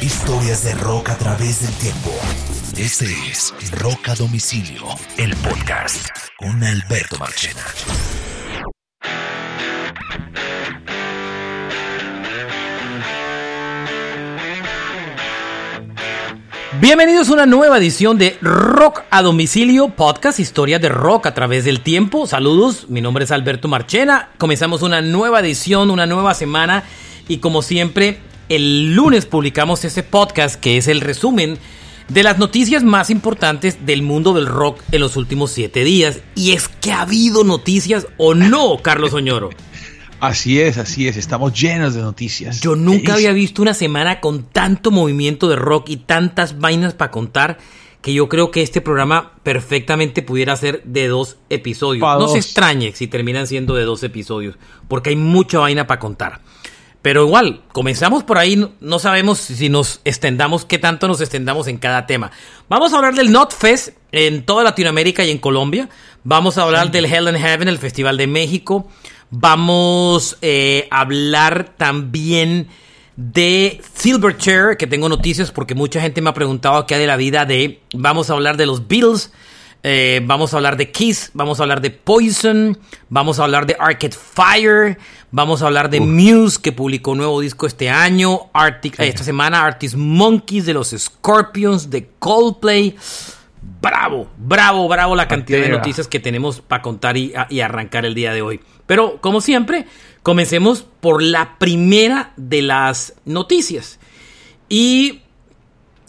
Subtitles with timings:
[0.00, 2.10] Historias de rock a través del tiempo.
[2.76, 4.84] Este es Rock a Domicilio,
[5.16, 7.62] el podcast con Alberto Marchena.
[16.78, 21.64] Bienvenidos a una nueva edición de Rock a Domicilio, podcast Historias de Rock a través
[21.64, 22.26] del tiempo.
[22.26, 24.28] Saludos, mi nombre es Alberto Marchena.
[24.36, 26.84] Comenzamos una nueva edición, una nueva semana
[27.28, 31.58] y como siempre, el lunes publicamos este podcast que es el resumen
[32.08, 36.20] de las noticias más importantes del mundo del rock en los últimos siete días.
[36.34, 39.50] Y es que ha habido noticias o no, Carlos Oñoro.
[40.20, 42.60] Así es, así es, estamos llenos de noticias.
[42.60, 47.10] Yo nunca había visto una semana con tanto movimiento de rock y tantas vainas para
[47.10, 47.58] contar
[48.00, 52.02] que yo creo que este programa perfectamente pudiera ser de dos episodios.
[52.02, 54.56] no se extrañe si terminan siendo de dos episodios,
[54.88, 56.40] porque hay mucha vaina para contar.
[57.06, 61.78] Pero igual, comenzamos por ahí, no sabemos si nos extendamos, qué tanto nos extendamos en
[61.78, 62.32] cada tema.
[62.68, 65.88] Vamos a hablar del Not Fest en toda Latinoamérica y en Colombia.
[66.24, 68.88] Vamos a hablar del Hell in Heaven, el Festival de México.
[69.30, 72.66] Vamos eh, a hablar también
[73.14, 77.16] de Silverchair, que tengo noticias porque mucha gente me ha preguntado qué hay de la
[77.16, 77.82] vida de.
[77.94, 79.30] Vamos a hablar de los Beatles.
[79.88, 82.76] Eh, vamos a hablar de Kiss, vamos a hablar de Poison,
[83.08, 84.98] vamos a hablar de Arcade Fire,
[85.36, 89.66] vamos a hablar de Muse, que publicó un nuevo disco este año, Arctic, esta semana
[89.66, 92.96] Artist Monkeys, de los Scorpions, de Coldplay.
[93.82, 98.14] Bravo, bravo, bravo la cantidad de noticias que tenemos para contar y, y arrancar el
[98.14, 98.60] día de hoy.
[98.86, 99.84] Pero, como siempre,
[100.22, 103.98] comencemos por la primera de las noticias.
[104.70, 105.20] Y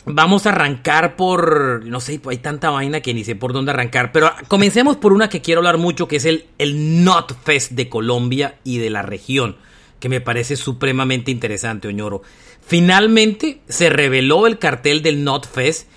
[0.07, 4.11] vamos a arrancar por, no sé, hay tanta vaina que ni sé por dónde arrancar,
[4.11, 7.89] pero comencemos por una que quiero hablar mucho, que es el, el Not Fest de
[7.89, 9.57] Colombia y de la región,
[9.99, 12.21] que me parece supremamente interesante, Oñoro.
[12.65, 15.87] Finalmente se reveló el cartel del Not Fest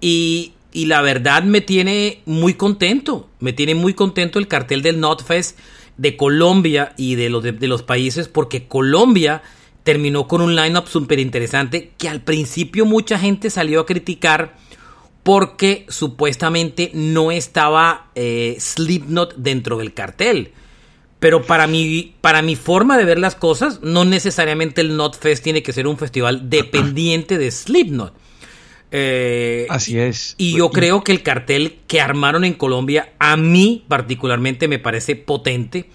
[0.00, 5.00] y, y la verdad me tiene muy contento, me tiene muy contento el cartel del
[5.00, 5.58] Not Fest
[5.98, 9.42] de Colombia y de los, de, los países, porque Colombia
[9.88, 14.54] terminó con un lineup súper interesante que al principio mucha gente salió a criticar
[15.22, 20.52] porque supuestamente no estaba eh, Slipknot dentro del cartel.
[21.20, 25.42] Pero para mi, para mi forma de ver las cosas, no necesariamente el Not Fest
[25.42, 28.12] tiene que ser un festival dependiente de Slipknot.
[28.90, 30.34] Eh, Así es.
[30.36, 35.16] Y yo creo que el cartel que armaron en Colombia, a mí particularmente me parece
[35.16, 35.88] potente.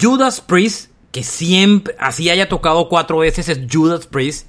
[0.00, 4.48] Judas Priest, que siempre, así haya tocado cuatro veces, es Judas Priest.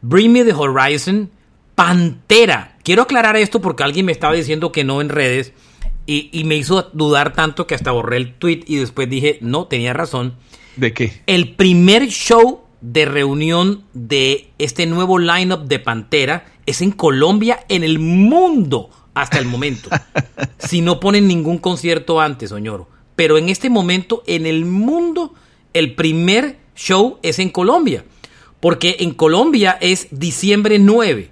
[0.00, 1.30] Bring Me the Horizon.
[1.74, 2.76] Pantera.
[2.82, 5.52] Quiero aclarar esto porque alguien me estaba diciendo que no en redes.
[6.06, 9.66] Y, y me hizo dudar tanto que hasta borré el tweet y después dije, no,
[9.66, 10.34] tenía razón.
[10.76, 11.22] ¿De qué?
[11.26, 17.82] El primer show de reunión de este nuevo lineup de Pantera es en Colombia, en
[17.82, 19.90] el mundo, hasta el momento.
[20.58, 22.88] si no ponen ningún concierto antes, Oñoro.
[23.16, 25.34] Pero en este momento, en el mundo,
[25.72, 28.04] el primer show es en Colombia.
[28.60, 31.30] Porque en Colombia es diciembre 9.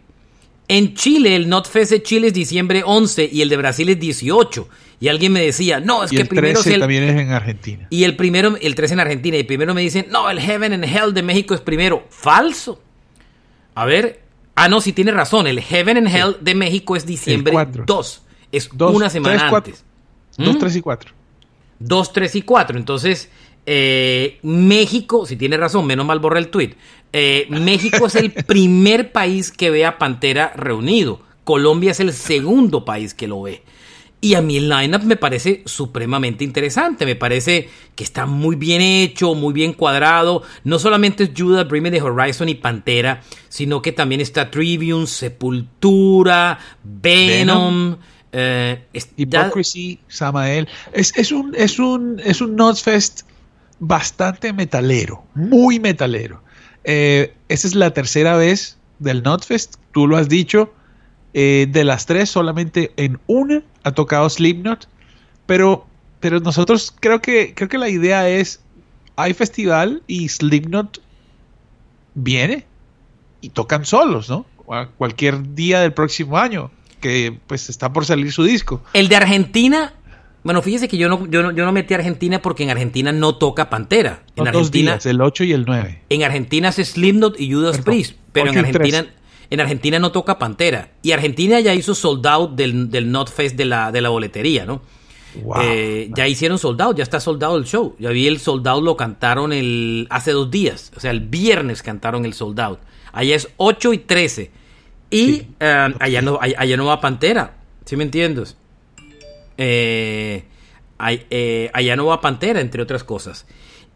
[0.68, 4.68] En Chile, el NotFest de Chile es diciembre 11 y el de Brasil es 18.
[4.98, 7.86] Y alguien me decía, no, es que el primero 13 también es en Argentina.
[7.90, 9.36] Y el primero, el 13 en Argentina.
[9.36, 12.06] Y primero me dicen, no, el Heaven and Hell de México es primero.
[12.08, 12.80] Falso.
[13.74, 14.22] A ver,
[14.54, 15.46] ah, no, sí tiene razón.
[15.46, 17.54] El Heaven and Hell de México es diciembre
[17.86, 18.22] 2.
[18.52, 19.84] Es una semana antes.
[20.38, 20.78] 2, 3 ¿Mm?
[20.78, 21.12] y 4.
[21.78, 22.78] 2, 3 y 4.
[22.78, 23.30] Entonces,
[23.66, 26.74] eh, México, si tiene razón, menos mal borra el tweet.
[27.12, 31.20] Eh, México es el primer país que ve a Pantera reunido.
[31.44, 33.62] Colombia es el segundo país que lo ve.
[34.20, 37.04] Y a mí el lineup me parece supremamente interesante.
[37.04, 40.42] Me parece que está muy bien hecho, muy bien cuadrado.
[40.64, 45.06] No solamente es Judas, Bring Me the Horizon y Pantera, sino que también está Trivium,
[45.06, 47.98] Sepultura, Venom.
[48.32, 50.68] Eh, Hypocrisy, Samael.
[50.92, 53.22] Es, un, es un, es un Notfest
[53.78, 56.42] bastante metalero, muy metalero.
[56.84, 60.72] Eh, esta es la tercera vez del Notfest, tú lo has dicho.
[61.38, 64.88] Eh, de las tres, solamente en una ha tocado Slipknot.
[65.44, 65.86] Pero,
[66.18, 68.60] pero nosotros creo que, creo que la idea es,
[69.16, 71.02] hay festival y Slipknot
[72.14, 72.64] viene
[73.42, 74.46] y tocan solos, ¿no?
[74.70, 76.70] A cualquier día del próximo año,
[77.00, 78.82] que pues está por salir su disco.
[78.94, 79.92] El de Argentina
[80.46, 83.10] bueno, fíjese que yo no, yo no, yo no metí a Argentina porque en Argentina
[83.10, 84.22] no toca Pantera.
[84.36, 86.02] En Argentina, el 8 y el 9.
[86.08, 89.06] En Argentina es Slipknot y Judas Priest, pero en Argentina,
[89.50, 90.90] en Argentina no toca Pantera.
[91.02, 94.64] Y Argentina ya hizo sold out del, del Not Fest de la, de la boletería,
[94.64, 94.82] ¿no?
[95.62, 97.96] Eh, ya hicieron soldado, ya está soldado el show.
[97.98, 102.24] Ya vi el soldado, lo cantaron el, hace dos días, o sea, el viernes cantaron
[102.24, 102.78] el soldado.
[103.12, 104.50] Allá es 8 y 13.
[105.10, 107.56] Y eh, allá, no, allá, no va Pantera.
[107.84, 108.56] ¿Sí me entiendes?
[109.58, 110.44] Eh,
[111.28, 113.46] eh, no va Pantera, entre otras cosas.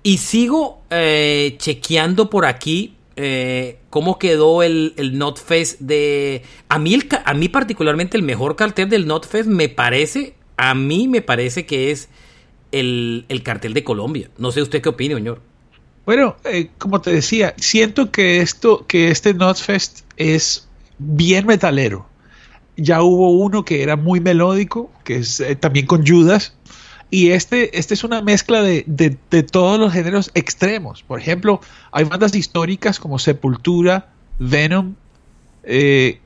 [0.02, 2.96] Y sigo chequeando por aquí
[3.90, 6.42] cómo quedó el, el NotFest de...
[6.68, 11.20] A mí, a mí particularmente el mejor cartel del NotFest me parece, a mí me
[11.20, 12.08] parece que es
[12.72, 14.30] el, el cartel de Colombia.
[14.38, 15.42] No sé usted qué opina, señor.
[16.06, 20.68] Bueno, eh, como te decía, siento que esto, que este Notfest es
[20.98, 22.08] bien metalero.
[22.82, 26.54] Ya hubo uno que era muy melódico, que es eh, también con Judas,
[27.10, 29.18] y este, este es una mezcla de,
[29.50, 31.02] todos los géneros extremos.
[31.02, 31.60] Por ejemplo,
[31.92, 34.94] hay bandas históricas como Sepultura, Venom,
[35.64, 36.20] eh,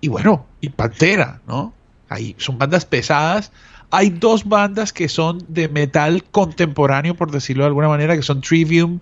[0.00, 1.74] y bueno, y Pantera, ¿no?
[2.08, 3.52] Ahí son bandas pesadas
[3.92, 8.40] hay dos bandas que son de metal contemporáneo, por decirlo de alguna manera, que son
[8.40, 9.00] Trivium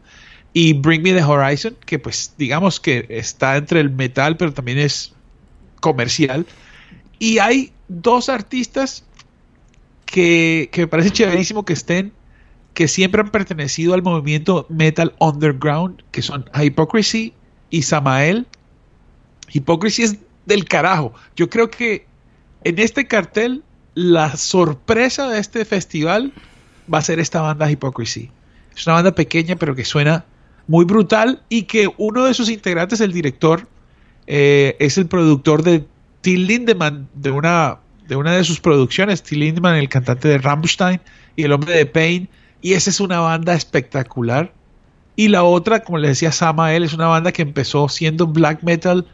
[0.52, 4.78] y Bring Me the Horizon, que pues digamos que está entre el metal, pero también
[4.78, 5.14] es
[5.80, 6.44] comercial.
[7.20, 9.04] Y hay dos artistas
[10.06, 12.12] que, que me parece chéverísimo que estén,
[12.74, 17.34] que siempre han pertenecido al movimiento metal underground, que son Hypocrisy
[17.68, 18.46] y Samael.
[19.52, 21.12] Hypocrisy es del carajo.
[21.36, 22.06] Yo creo que
[22.64, 23.62] en este cartel
[23.94, 26.32] la sorpresa de este festival
[26.92, 28.30] va a ser esta banda Hypocrisy.
[28.74, 30.24] Es una banda pequeña pero que suena
[30.66, 33.68] muy brutal y que uno de sus integrantes, el director,
[34.26, 35.84] eh, es el productor de
[36.20, 37.78] Till Lindemann, de una,
[38.08, 41.00] de una de sus producciones, Till Lindemann, el cantante de Rammstein
[41.36, 42.28] y el hombre de Pain,
[42.60, 44.52] y esa es una banda espectacular.
[45.16, 49.06] Y la otra, como le decía Samael, es una banda que empezó siendo black metal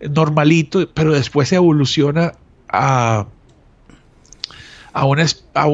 [0.00, 2.32] normalito, pero después se evoluciona
[2.68, 3.26] a
[4.96, 5.66] a una, a,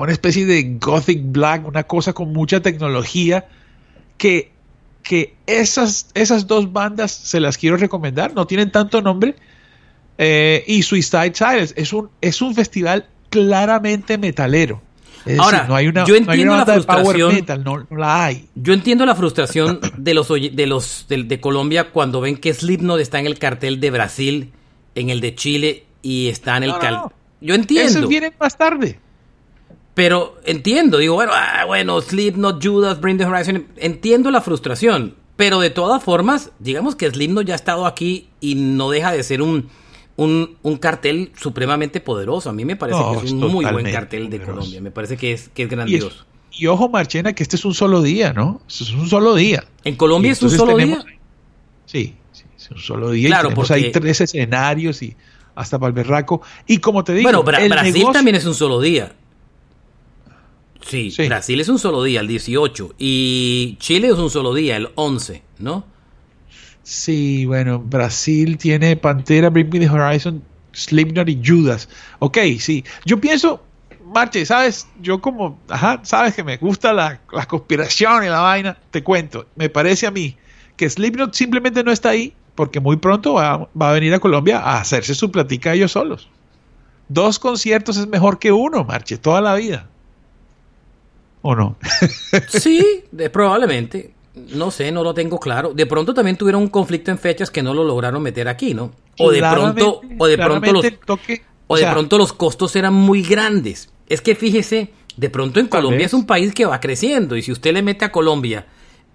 [0.00, 3.46] una especie de Gothic Black, una cosa con mucha tecnología,
[4.16, 4.50] que,
[5.02, 9.36] que esas, esas dos bandas se las quiero recomendar, no tienen tanto nombre.
[10.18, 14.82] Eh, y Suicide Silence es un, es un festival claramente metalero.
[15.38, 17.34] Ahora, no hay una, yo entiendo la frustración.
[17.34, 18.48] Metal, no, la hay.
[18.54, 23.18] Yo entiendo la frustración de los de los de, Colombia cuando ven que Slipknot está
[23.18, 24.52] en el cartel de Brasil,
[24.94, 27.98] en el de Chile y está en el cartel yo entiendo.
[27.98, 28.98] Esos vienen más tarde.
[29.94, 35.58] Pero entiendo, digo, bueno, ah, bueno, Slipknot, Judas, Bring the Horizon, entiendo la frustración, pero
[35.58, 39.42] de todas formas, digamos que Slipknot ya ha estado aquí y no deja de ser
[39.42, 39.68] un,
[40.18, 42.50] un, cartel supremamente poderoso.
[42.50, 45.32] A mí me parece que es un muy buen cartel de Colombia, me parece que
[45.32, 46.24] es, que es grandioso.
[46.50, 48.60] Y, ojo, Marchena, que este es un solo día, ¿no?
[48.68, 49.64] es un solo día.
[49.84, 51.04] ¿En Colombia es un solo día?
[51.86, 53.28] Sí, sí, es un solo día.
[53.28, 55.14] Claro, porque hay tres escenarios y
[55.54, 56.42] hasta para el berraco.
[56.66, 59.14] Y como te digo, bueno, Brasil también es un solo día.
[60.84, 62.94] Sí, Brasil es un solo día, el 18.
[62.98, 65.84] Y Chile es un solo día, el 11, ¿no?
[66.88, 70.42] Sí, bueno, Brasil tiene Pantera, Bring Me the Horizon,
[70.72, 71.86] Slipknot y Judas.
[72.18, 72.82] Ok, sí.
[73.04, 73.62] Yo pienso,
[74.06, 74.88] Marche, ¿sabes?
[74.98, 78.78] Yo como, ajá, sabes que me gusta la, la conspiración y la vaina.
[78.90, 80.38] Te cuento, me parece a mí
[80.78, 84.80] que Slipknot simplemente no está ahí porque muy pronto va, a venir a Colombia a
[84.80, 86.30] hacerse su platica ellos solos.
[87.10, 89.90] Dos conciertos es mejor que uno, Marche, toda la vida.
[91.42, 91.76] ¿O no?
[92.48, 94.14] sí, probablemente.
[94.54, 95.72] No sé, no lo tengo claro.
[95.74, 98.92] De pronto también tuvieron un conflicto en fechas que no lo lograron meter aquí, ¿no?
[99.18, 100.86] O de pronto, o de pronto los,
[101.66, 103.90] o de pronto los costos eran muy grandes.
[104.08, 107.52] Es que fíjese, de pronto en Colombia es un país que va creciendo y si
[107.52, 108.66] usted le mete a Colombia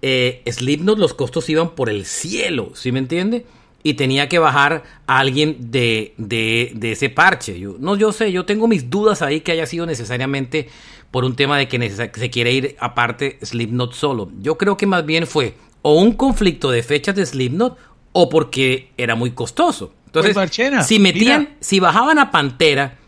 [0.06, 3.46] eh, Slipknot los costos iban por el cielo, ¿sí me entiende?
[3.82, 7.58] Y tenía que bajar a alguien de, de, ese parche.
[7.58, 10.68] Yo, no, yo sé, yo tengo mis dudas ahí que haya sido necesariamente
[11.14, 14.32] por un tema de que se quiere ir aparte Slipknot solo.
[14.40, 17.78] Yo creo que más bien fue o un conflicto de fechas de Slipknot
[18.10, 19.94] o porque era muy costoso.
[20.06, 22.98] Entonces, pues, si metían, si bajaban a Pantera,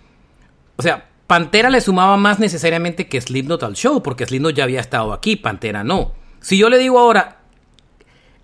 [0.77, 4.79] o sea, Pantera le sumaba más necesariamente que Slipknot al show, porque Slipknot ya había
[4.79, 6.13] estado aquí, Pantera no.
[6.41, 7.36] Si yo le digo ahora,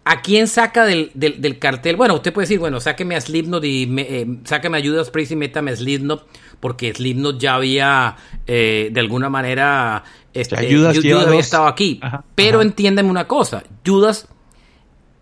[0.04, 1.11] ¿a quién saca del,
[1.59, 1.97] cartel?
[1.97, 5.32] Bueno, usted puede decir, bueno, sáqueme a Slipknot y me, eh, sáqueme a Judas Priest
[5.32, 6.26] y métame a Slipknot,
[6.61, 8.16] porque Slipknot ya había,
[8.47, 10.04] eh, de alguna manera,
[10.35, 12.00] este, Judas, había estado aquí.
[12.35, 14.28] Pero entiéndeme una cosa, Judas,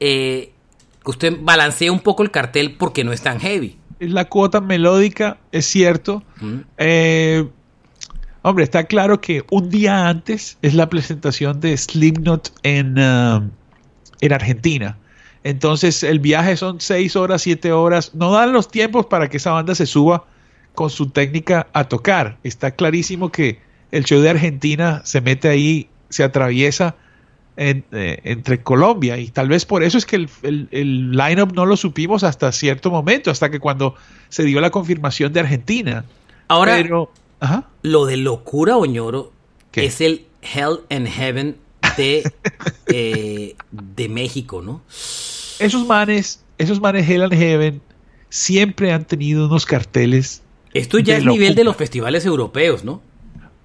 [0.01, 0.53] eh,
[1.05, 3.77] usted balancea un poco el cartel porque no es tan heavy.
[3.99, 6.23] Es la cuota melódica, es cierto.
[6.79, 7.47] eh,
[8.43, 13.51] Hombre, está claro que un día antes es la presentación de Slipknot en, um,
[14.21, 14.97] en Argentina.
[15.43, 18.15] Entonces el viaje son seis horas, siete horas.
[18.15, 20.25] No dan los tiempos para que esa banda se suba
[20.75, 22.39] con su técnica a tocar.
[22.45, 23.61] Está clarísimo que
[23.91, 26.97] el show de Argentina se mete ahí, se atraviesa
[27.57, 27.83] eh,
[28.25, 30.29] entre Colombia y tal vez por eso es que el,
[30.71, 33.95] el, line-up no lo supimos hasta cierto momento, hasta que cuando
[34.29, 36.05] se dio la confirmación de Argentina.
[36.49, 36.83] Ahora,
[37.83, 39.33] lo de locura, Oñoro,
[39.75, 41.57] es el Hell and Heaven
[42.01, 42.33] de,
[42.87, 44.83] eh, de México, ¿no?
[45.59, 47.83] Esos manes, esos manes Hell and Heaven
[48.31, 50.43] siempre han tenido unos carteles.
[50.73, 53.03] Esto ya es nivel de los festivales europeos, ¿no?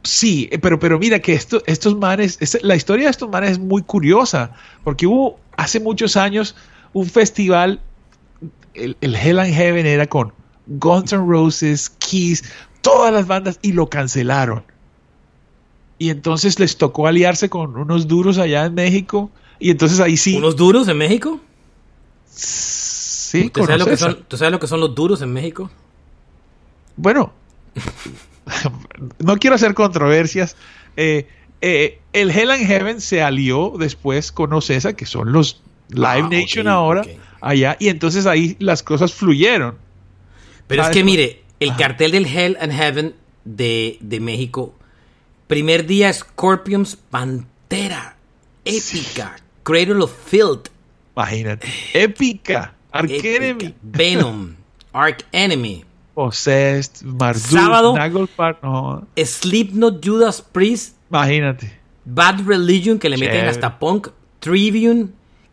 [0.04, 3.60] Sí, eh, pero, pero mira que esto, estos manes, la historia de estos manes es
[3.60, 4.51] muy curiosa,
[4.84, 6.56] porque hubo hace muchos años
[6.94, 7.80] un festival,
[8.74, 10.34] el, Hell and Heaven era con
[10.68, 12.44] Guns N' Roses, Kiss,
[12.82, 14.63] todas las bandas y lo cancelaron.
[15.97, 19.31] Y entonces les tocó aliarse con unos duros allá en México.
[19.59, 20.35] Y entonces ahí sí.
[20.37, 21.39] ¿Unos duros en México?
[22.25, 25.69] Sí, ¿Tú sabes, lo que son, ¿Tú sabes lo que son los duros en México?
[26.97, 27.33] Bueno,
[29.19, 30.55] no quiero hacer controversias.
[30.97, 31.27] Eh,
[31.61, 36.29] eh, el Hell and Heaven se alió después con Ocesa, que son los Live ah,
[36.29, 37.03] Nation ahora,
[37.41, 39.75] allá, y entonces ahí las cosas fluyeron.
[40.67, 44.73] Pero es que mire, el cartel del Hell and Heaven de, México,
[45.47, 48.17] primer día Scorpions, Pantera,
[48.63, 50.69] épica, Cradle of Filth.
[51.15, 53.73] Imagínate, épica, Ark Enemy.
[53.81, 54.55] Venom,
[54.93, 55.85] Ark Enemy.
[56.13, 59.05] Possessed, Marduk, Sábado, Nagelfar, no.
[59.17, 60.95] Slipknot, Judas Priest.
[61.09, 61.79] Imagínate.
[62.05, 64.09] Bad Religion, que le meten hasta punk.
[64.39, 65.09] Tribune.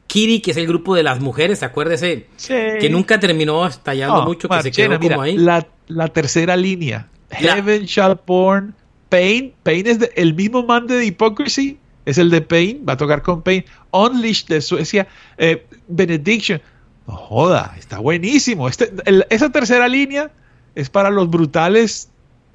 [0.06, 2.26] Kitty, que es el grupo de las mujeres, acuérdese.
[2.37, 2.54] Sí.
[2.78, 5.38] Que nunca terminó estallando mucho, que se quedó como ahí.
[5.38, 7.08] La, la tercera línea.
[7.30, 8.75] Heaven Shall Porn.
[9.12, 9.52] Pain.
[9.62, 11.78] Pain es el mismo man de Hypocrisy.
[12.07, 12.83] Es el de Pain.
[12.88, 13.62] Va a tocar con Pain.
[13.90, 15.07] Unleashed de Suecia.
[15.37, 16.62] Eh, Benediction.
[17.07, 18.69] No joda, está buenísimo.
[18.69, 18.90] Este,
[19.28, 20.31] esa tercera línea
[20.75, 22.09] es para los brutales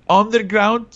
[0.07, 0.87] underground,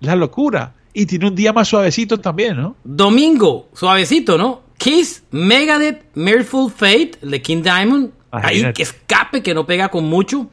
[0.00, 0.74] la locura.
[0.92, 2.76] Y tiene un día más suavecito también, ¿no?
[2.84, 4.60] Domingo, suavecito, ¿no?
[4.76, 8.10] Kiss, Megadeth, Merciful Fate, de King Diamond.
[8.30, 10.50] Ahí que escape, que no pega con mucho.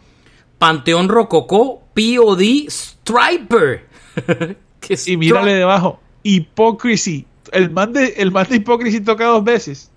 [0.60, 3.95] Panteón Rococó, POD, Striper.
[5.06, 7.26] y mírale debajo, Hypocrisy.
[7.52, 9.92] El man, de, el man de Hypocrisy toca dos veces.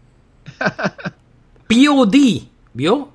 [1.68, 3.10] POD, ¿vio?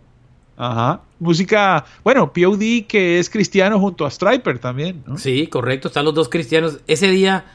[0.58, 1.02] Ajá.
[1.20, 5.18] Música, bueno, POD que es cristiano junto a Striper también, ¿no?
[5.18, 6.80] Sí, correcto, están los dos cristianos.
[6.86, 7.46] Ese día,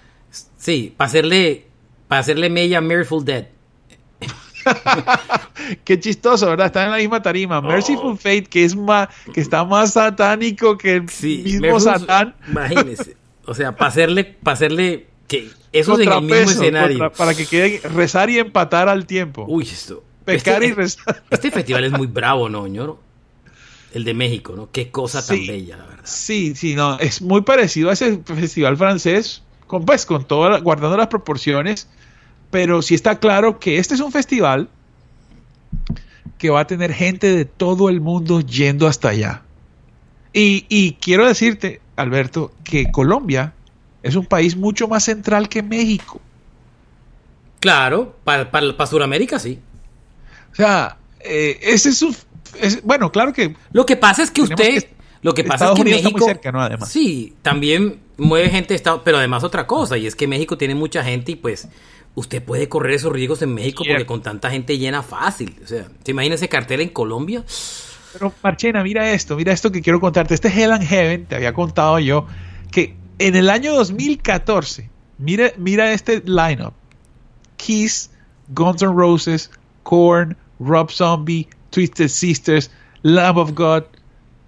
[0.57, 1.67] sí, para hacerle,
[2.09, 3.49] para hacerle mella Merciful Dead.
[5.85, 6.67] Qué chistoso, ¿verdad?
[6.67, 7.61] Están en la misma tarima.
[7.61, 12.35] Merciful Fate, que es más, que está más satánico que el mismo Satán.
[12.49, 13.17] Imagínese.
[13.49, 17.11] O sea, para hacerle, para hacerle que eso es en el mismo escenario.
[17.13, 19.47] para que quede rezar y empatar al tiempo.
[19.49, 20.05] Uy, esto.
[20.27, 21.23] Pecar este, y rezar.
[21.31, 23.01] Este festival es muy bravo, ¿no, ñoro?
[23.95, 24.71] El de México, ¿no?
[24.71, 26.05] Qué cosa tan bella, la verdad.
[26.05, 26.99] Sí, sí, no.
[26.99, 31.89] Es muy parecido a ese festival francés, con, pues, con todo, guardando las proporciones.
[32.51, 34.69] Pero sí está claro que este es un festival
[36.37, 39.43] que va a tener gente de todo el mundo yendo hasta allá.
[40.35, 43.53] Y, y quiero decirte, Alberto, que Colombia
[44.03, 46.21] es un país mucho más central que México.
[47.61, 49.59] Claro, para, para, para Sudamérica sí.
[50.53, 52.17] O sea, eh, ese es un...
[52.85, 53.55] bueno, claro que...
[53.73, 54.87] Lo que pasa es que usted...
[55.23, 56.25] lo que pasa es que México...
[56.25, 56.63] cerca, ¿no?
[56.63, 56.89] Además.
[56.89, 59.03] Sí, también mueve gente de Estado...
[59.05, 61.69] Pero además otra cosa, y es que México tiene mucha gente y pues
[62.15, 65.57] usted puede correr esos riesgos en México porque con tanta gente llena fácil.
[65.63, 67.45] O sea, ¿te imaginas ese cartel en Colombia?
[68.19, 70.35] Pero Marchena, mira esto, mira esto que quiero contarte.
[70.35, 72.27] Este Hell and Heaven, te había contado yo,
[72.73, 76.75] que en el año 2014, mira, mira este lineup.
[77.57, 78.11] Kiss,
[78.49, 79.51] Guns N' Roses,
[79.85, 82.71] Korn, Rob Zombie, Twisted Sisters,
[83.03, 83.85] Lamb of God,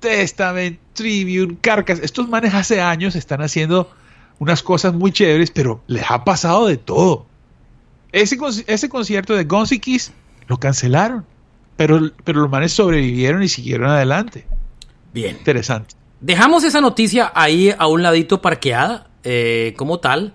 [0.01, 2.01] Testament, Tribune, Carcass.
[2.01, 3.91] Estos manes hace años están haciendo
[4.39, 7.27] unas cosas muy chéveres, pero les ha pasado de todo.
[8.13, 8.37] Ese,
[8.67, 10.13] ese concierto de Guns y Kiss
[10.49, 11.25] lo cancelaron,
[11.81, 14.45] pero, pero los manes sobrevivieron y siguieron adelante.
[15.15, 15.35] Bien.
[15.35, 15.95] Interesante.
[16.21, 20.35] Dejamos esa noticia ahí a un ladito parqueada, eh, como tal,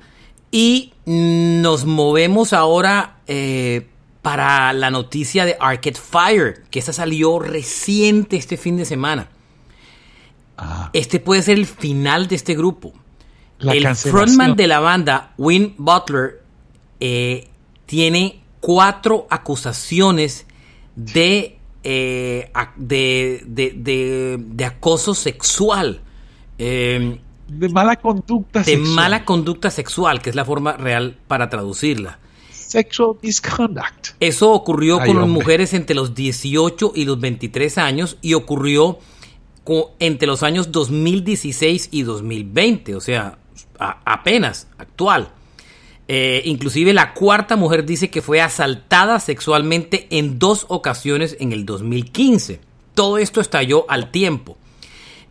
[0.49, 3.85] y nos movemos ahora eh,
[4.23, 9.27] para la noticia de Arcade Fire, que esa salió reciente este fin de semana.
[10.57, 10.89] Ah.
[10.93, 12.91] Este puede ser el final de este grupo.
[13.59, 16.41] el frontman de la banda, Win Butler,
[16.99, 17.49] eh,
[17.85, 20.44] tiene cuatro acusaciones
[20.95, 26.01] de, eh, de, de, acoso sexual.
[26.57, 32.19] Eh, de mala conducta de mala conducta sexual, que es la forma real para traducirla.
[32.51, 34.15] Sexual misconduct.
[34.19, 38.99] Eso ocurrió con las mujeres entre los 18 y los 23 años y ocurrió
[39.99, 43.37] entre los años 2016 y 2020, o sea,
[43.79, 45.31] apenas actual.
[46.07, 51.65] Eh, inclusive la cuarta mujer dice que fue asaltada sexualmente en dos ocasiones en el
[51.65, 52.59] 2015.
[52.93, 54.57] Todo esto estalló al tiempo.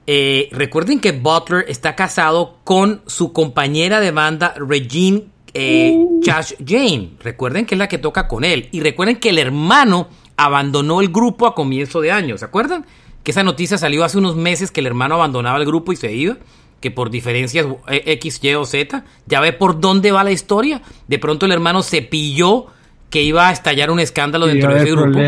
[0.07, 7.12] Eh, recuerden que Butler está casado con su compañera de banda Regine eh, Josh Jane.
[7.21, 8.69] Recuerden que es la que toca con él.
[8.73, 12.37] Y recuerden que el hermano abandonó el grupo a comienzo de año.
[12.37, 12.85] ¿Se acuerdan?
[13.23, 16.12] Que esa noticia salió hace unos meses que el hermano abandonaba el grupo y se
[16.12, 16.37] iba.
[16.85, 19.05] Que por diferencias eh, X, Y o Z.
[19.25, 20.83] Ya ve por dónde va la historia.
[21.09, 22.67] De pronto el hermano se pilló
[23.09, 25.19] que iba a estallar un escándalo dentro de ese grupo.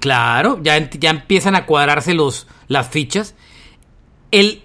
[0.00, 3.34] Claro, ya, ya empiezan a cuadrarse los, las fichas.
[4.30, 4.62] El,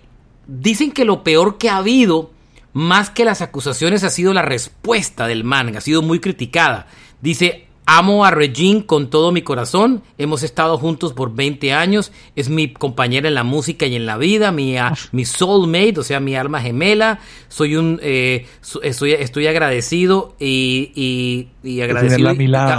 [0.48, 2.32] dicen que lo peor que ha habido,
[2.72, 5.76] más que las acusaciones, ha sido la respuesta del man.
[5.76, 6.88] Ha sido muy criticada.
[7.20, 10.02] Dice, Amo a Regine con todo mi corazón.
[10.18, 12.14] Hemos estado juntos por 20 años.
[12.38, 14.78] Es mi compañera en la música y en la vida, mi,
[15.12, 17.20] mi soulmate, o sea, mi alma gemela.
[17.50, 18.48] Soy un, eh,
[18.82, 22.32] estoy, estoy agradecido y, y, agradecido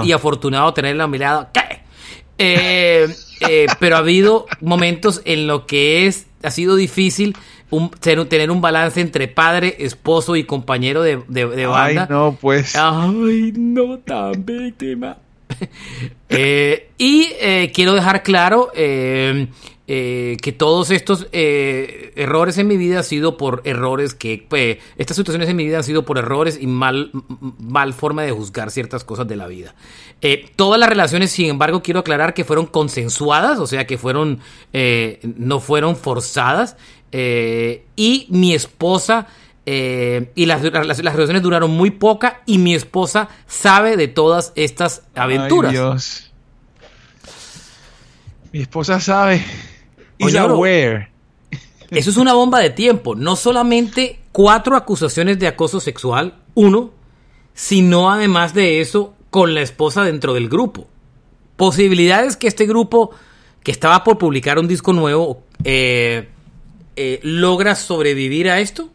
[0.02, 1.49] y, afortunado tenerla a mi lado.
[1.52, 1.83] ¿Qué?
[2.38, 7.37] Eh, eh, pero ha habido momentos en lo que es ha sido difícil
[8.00, 11.16] tener un balance entre padre, esposo y compañero de,
[11.66, 12.02] banda.
[12.02, 12.76] Ay, no, pues.
[12.76, 15.18] Ay, no tan víctima.
[16.34, 19.48] Eh, y eh, quiero dejar claro eh,
[19.86, 25.50] que todos estos errores en mi vida han sido por errores que, pues, estas situaciones
[25.50, 27.10] en mi vida han sido por errores y mal,
[27.58, 29.74] mal forma de juzgar ciertas cosas de la vida.
[30.56, 34.40] todas las relaciones, sin embargo, quiero aclarar que fueron consensuadas, o sea, que fueron,
[35.36, 36.78] no fueron forzadas.
[37.12, 39.26] Y mi esposa
[39.64, 45.02] eh, y las, las, relaciones duraron muy poca y mi esposa sabe de todas estas
[45.14, 45.71] aventuras.
[45.71, 46.33] Ay, Dios.
[48.52, 49.45] Mi esposa sabe.
[50.19, 51.11] Is aware.
[51.90, 53.14] Eso es una bomba de tiempo.
[53.14, 56.90] No solamente cuatro acusaciones de acoso sexual, uno,
[57.54, 60.87] sino además de eso, con la esposa dentro del grupo.
[61.57, 63.11] Posibilidades que este grupo,
[63.62, 66.28] que estaba por publicar un disco nuevo, eh,
[66.96, 68.90] eh, logra sobrevivir a esto.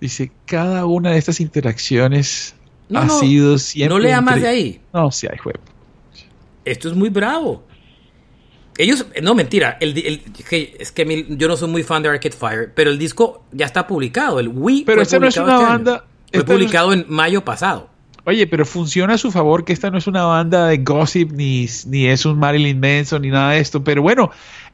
[0.00, 2.54] Dice, cada una de estas interacciones
[2.94, 3.94] ha sido siempre...
[3.94, 4.80] No lea más de ahí.
[4.92, 5.60] No, sí hay juego.
[6.64, 7.64] Esto es muy bravo.
[8.78, 10.22] Ellos, no, mentira, el,
[10.78, 13.86] es que yo no soy muy fan de Arcade Fire, pero el disco ya está
[13.86, 14.84] publicado, el Wii.
[14.84, 16.04] Pero esta no es una este banda...
[16.32, 17.90] Fue publicado en mayo pasado.
[18.24, 21.66] Oye, pero funciona a su favor que esta no es una banda de gossip, ni,
[21.86, 23.82] ni es un Marilyn Manson, ni nada de esto.
[23.82, 24.30] Pero bueno,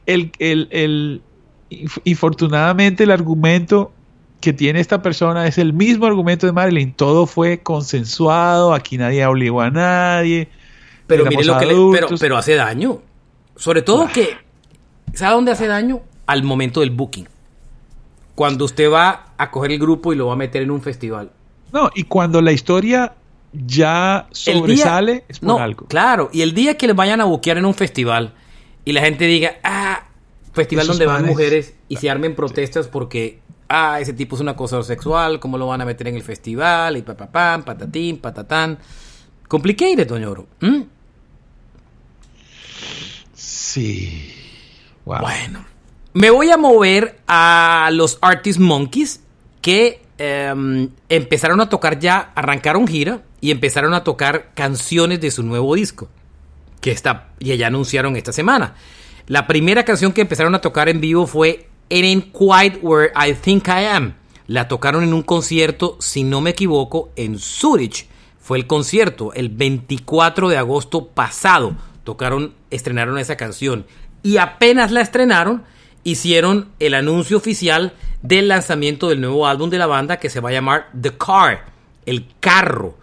[0.07, 1.21] el, el, el,
[2.03, 3.91] infortunadamente el argumento
[4.41, 6.93] que tiene esta persona es el mismo argumento de Marilyn.
[6.93, 10.47] Todo fue consensuado, aquí nadie obligó a nadie.
[11.05, 13.01] Pero mire lo que le, pero, hace daño.
[13.55, 14.37] Sobre todo que,
[15.13, 16.01] ¿sabe dónde hace daño?
[16.25, 17.27] Al momento del booking.
[18.35, 21.31] Cuando usted va a coger el grupo y lo va a meter en un festival.
[21.73, 23.13] No, y cuando la historia
[23.51, 25.87] ya sobresale es por algo.
[25.87, 28.33] Claro, y el día que le vayan a buquear en un festival
[28.87, 30.07] y la gente diga, ah,
[30.53, 34.85] festival donde van mujeres y se armen protestas porque ah, ese tipo es un acosador
[34.85, 36.95] sexual, ¿cómo lo van a meter en el festival?
[36.95, 38.79] Y papapam, patatín, patatán.
[39.49, 40.47] Complicated, doña Oro.
[43.33, 44.33] Sí.
[45.03, 45.65] Bueno.
[46.13, 49.19] Me voy a mover a los Artist Monkeys
[49.59, 55.43] que em, empezaron a tocar ya, arrancaron gira y empezaron a tocar canciones de su
[55.43, 56.07] nuevo disco
[56.81, 58.75] que está, ya anunciaron esta semana.
[59.27, 63.33] La primera canción que empezaron a tocar en vivo fue It Ain't Quite Where I
[63.33, 64.13] Think I Am.
[64.47, 68.07] La tocaron en un concierto, si no me equivoco, en Zurich.
[68.39, 71.75] Fue el concierto el 24 de agosto pasado.
[72.05, 73.85] Tocaron, estrenaron esa canción.
[74.23, 75.65] Y apenas la estrenaron,
[76.05, 80.49] hicieron el anuncio oficial del lanzamiento del nuevo álbum de la banda que se va
[80.49, 81.65] a llamar The Car,
[82.05, 82.97] el carro.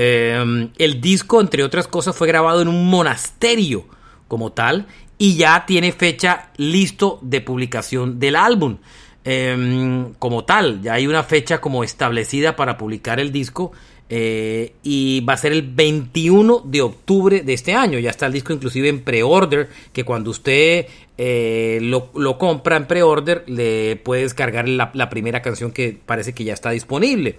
[0.00, 3.84] Em, el disco, entre otras cosas, fue grabado en un monasterio
[4.28, 4.86] como tal
[5.18, 8.76] y ya tiene fecha listo de publicación del álbum.
[9.24, 13.72] Em, como tal, ya hay una fecha como establecida para publicar el disco
[14.08, 17.98] eh, y va a ser el 21 de octubre de este año.
[17.98, 23.42] Ya está el disco inclusive en pre-order, que cuando usted eh, lo, compra en pre-order
[23.48, 27.36] le puede descargar la, primera canción que parece que ya está disponible.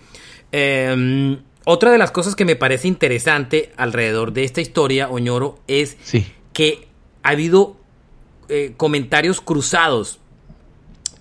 [0.51, 1.37] Em,
[1.69, 5.97] otra de las cosas que me parece interesante alrededor de esta historia, Oñoro, es
[6.51, 6.87] que
[7.21, 7.77] ha habido
[8.47, 10.19] eh, comentarios cruzados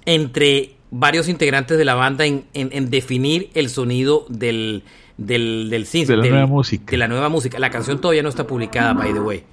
[0.07, 4.85] entre varios integrantes de la banda en, definir el sonido del,
[5.19, 6.91] del, del de la nueva música.
[6.91, 7.59] De la nueva música.
[7.59, 9.45] La canción todavía no está publicada, by the way.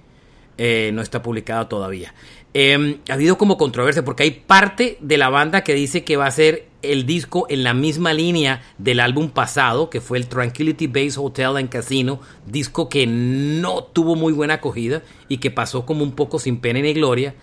[0.58, 2.14] Eh, no está publicada todavía.
[2.58, 6.26] Em, ha habido como controversia porque hay parte de la banda que dice que va
[6.26, 10.88] a ser el disco en la misma línea del álbum pasado, que fue el Tranquility
[10.88, 16.06] Base Hotel and Casino, disco que no tuvo muy buena acogida y que pasó como
[16.06, 17.36] un poco sin pena ni gloria.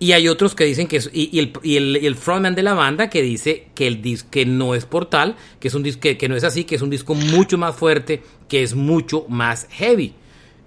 [0.00, 3.22] Y hay otros que dicen que y, el, y, el, frontman de la banda que
[3.22, 6.42] dice que el disco que no es portal, que es un disco que, no es
[6.42, 10.12] así, que es un disco mucho más fuerte, que es mucho más heavy.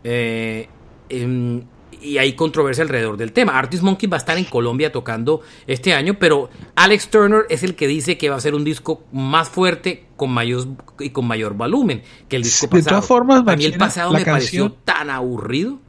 [0.06, 0.70] Eh,
[1.10, 1.64] em,
[2.02, 3.58] y hay controversia alrededor del tema.
[3.58, 7.76] Artist Monkey va a estar en Colombia tocando este año, pero Alex Turner es el
[7.76, 10.68] que dice que va a ser un disco más fuerte con mayor
[11.00, 12.84] y con mayor volumen que el disco pasado.
[12.84, 15.80] De todas formas, a mí el pasado me pareció tan aburrido.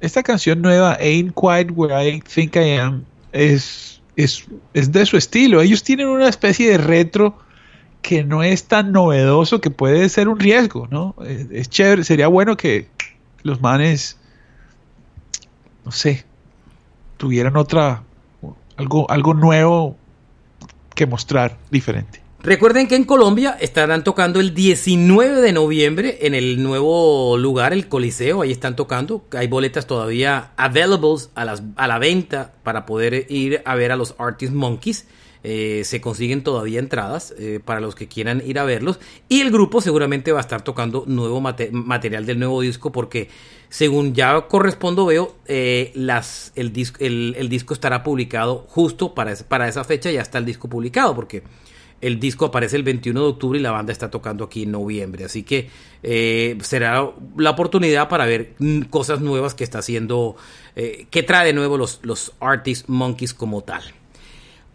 [0.00, 5.16] Esta canción nueva, Ain't Quite Where I Think I Am, es, es, es de su
[5.16, 5.60] estilo.
[5.60, 7.36] Ellos tienen una especie de retro
[8.00, 11.16] que no es tan novedoso que puede ser un riesgo, ¿no?
[11.26, 12.86] Es, es chévere, sería bueno que
[13.42, 14.18] los manes
[15.88, 16.26] no sé,
[17.16, 18.02] tuvieran otra,
[18.76, 19.96] algo, algo nuevo
[20.94, 22.20] que mostrar diferente.
[22.42, 27.88] Recuerden que en Colombia estarán tocando el 19 de noviembre en el nuevo lugar, el
[27.88, 28.42] Coliseo.
[28.42, 29.24] Ahí están tocando.
[29.32, 33.96] Hay boletas todavía availables a, las, a la venta para poder ir a ver a
[33.96, 35.06] los Artist Monkeys.
[35.44, 38.98] Eh, se consiguen todavía entradas eh, para los que quieran ir a verlos.
[39.28, 43.28] Y el grupo seguramente va a estar tocando nuevo material del nuevo disco porque
[43.68, 49.68] según ya correspondo veo, eh, las, el, disco, el, disco estará publicado justo para, para
[49.68, 51.42] esa fecha, ya está el disco publicado porque
[52.00, 55.24] el disco aparece el 21 de octubre y la banda está tocando aquí en noviembre.
[55.24, 55.68] Así que
[56.62, 58.54] será la oportunidad para ver
[58.88, 60.36] cosas nuevas que está haciendo,
[60.74, 63.82] que trae de nuevo los, los Artist Monkeys como tal.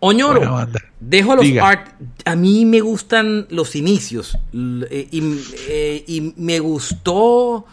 [0.05, 0.67] Oñoro,
[0.99, 1.87] dejo los art.
[2.25, 5.07] A mí me gustan los inicios eh,
[5.69, 7.65] eh, y, me gustó,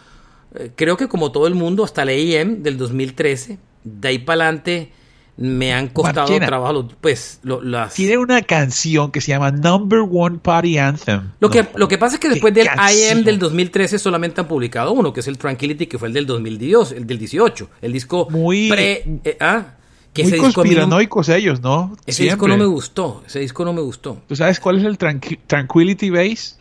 [0.55, 3.59] eh, creo que como todo el mundo, hasta la EM del 2013.
[3.83, 4.93] De ahí para adelante
[5.35, 6.87] me han costado trabajo.
[7.01, 7.95] Pues, las...
[7.95, 11.31] Tiene una canción que se llama Number One Party Anthem.
[11.41, 14.93] Lo, que, lo que pasa es que después del IM del 2013 solamente han publicado
[14.93, 17.69] uno, que es el Tranquility, que fue el del 2018, el del 18.
[17.81, 18.69] El disco muy.
[18.69, 19.65] Pre, ¿ah?
[20.13, 21.95] Que Muy conspiranoicos ellos, ¿no?
[22.05, 23.23] Ese disco no me gustó.
[23.25, 24.17] Ese disco no me gustó.
[24.27, 26.55] ¿Tú sabes cuál es el Tranquility Base?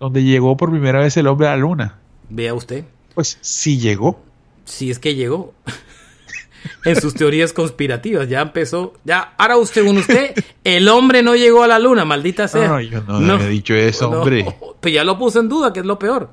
[0.00, 1.98] Donde llegó por primera vez el hombre a la luna.
[2.28, 2.84] Vea usted.
[3.14, 4.20] Pues sí llegó.
[4.64, 5.54] Sí es que llegó.
[6.84, 8.28] en sus teorías conspirativas.
[8.28, 8.94] Ya empezó.
[9.04, 10.34] Ya, ahora usted, usted,
[10.64, 12.68] el hombre no llegó a la luna, maldita sea.
[12.68, 14.46] No, yo no, he dicho eso, hombre.
[14.80, 16.30] Pues ya lo puse en duda, que es lo peor.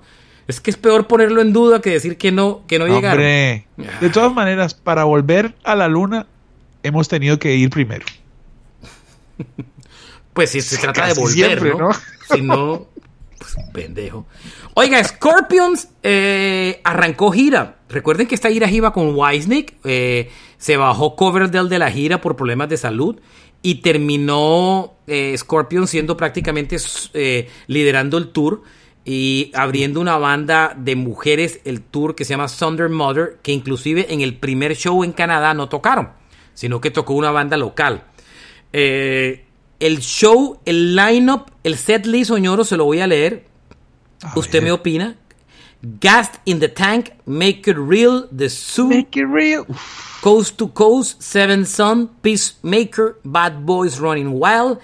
[0.49, 3.19] Es que es peor ponerlo en duda que decir que no, que no llegaron.
[3.19, 6.25] Hombre, de todas maneras, para volver a la luna,
[6.81, 8.03] hemos tenido que ir primero.
[10.33, 11.91] pues si se trata de volver, ¿no?
[12.33, 12.87] Si no,
[13.37, 14.25] pues pendejo.
[14.73, 17.77] Oiga, Scorpions eh, arrancó gira.
[17.87, 19.75] Recuerden que esta gira iba con Wisnik.
[19.83, 23.19] Eh, se bajó Coverdale de la gira por problemas de salud.
[23.61, 26.77] Y terminó eh, Scorpions siendo prácticamente
[27.67, 28.63] liderando el tour
[29.05, 34.13] y abriendo una banda de mujeres, el tour que se llama Thunder Mother, que inclusive
[34.13, 36.09] en el primer show en Canadá no tocaron,
[36.53, 38.03] sino que tocó una banda local.
[38.73, 39.45] Eh,
[39.79, 43.45] el show, el line-up, el set list, Oñoro, se lo voy a leer.
[44.35, 45.15] ¿Usted me opina?
[45.81, 49.65] Gas in the Tank, Make It Real, The Zoo, Make It Real.
[50.21, 54.79] Coast to Coast, Seven Sun, Peacemaker, Bad Boys Running Wild,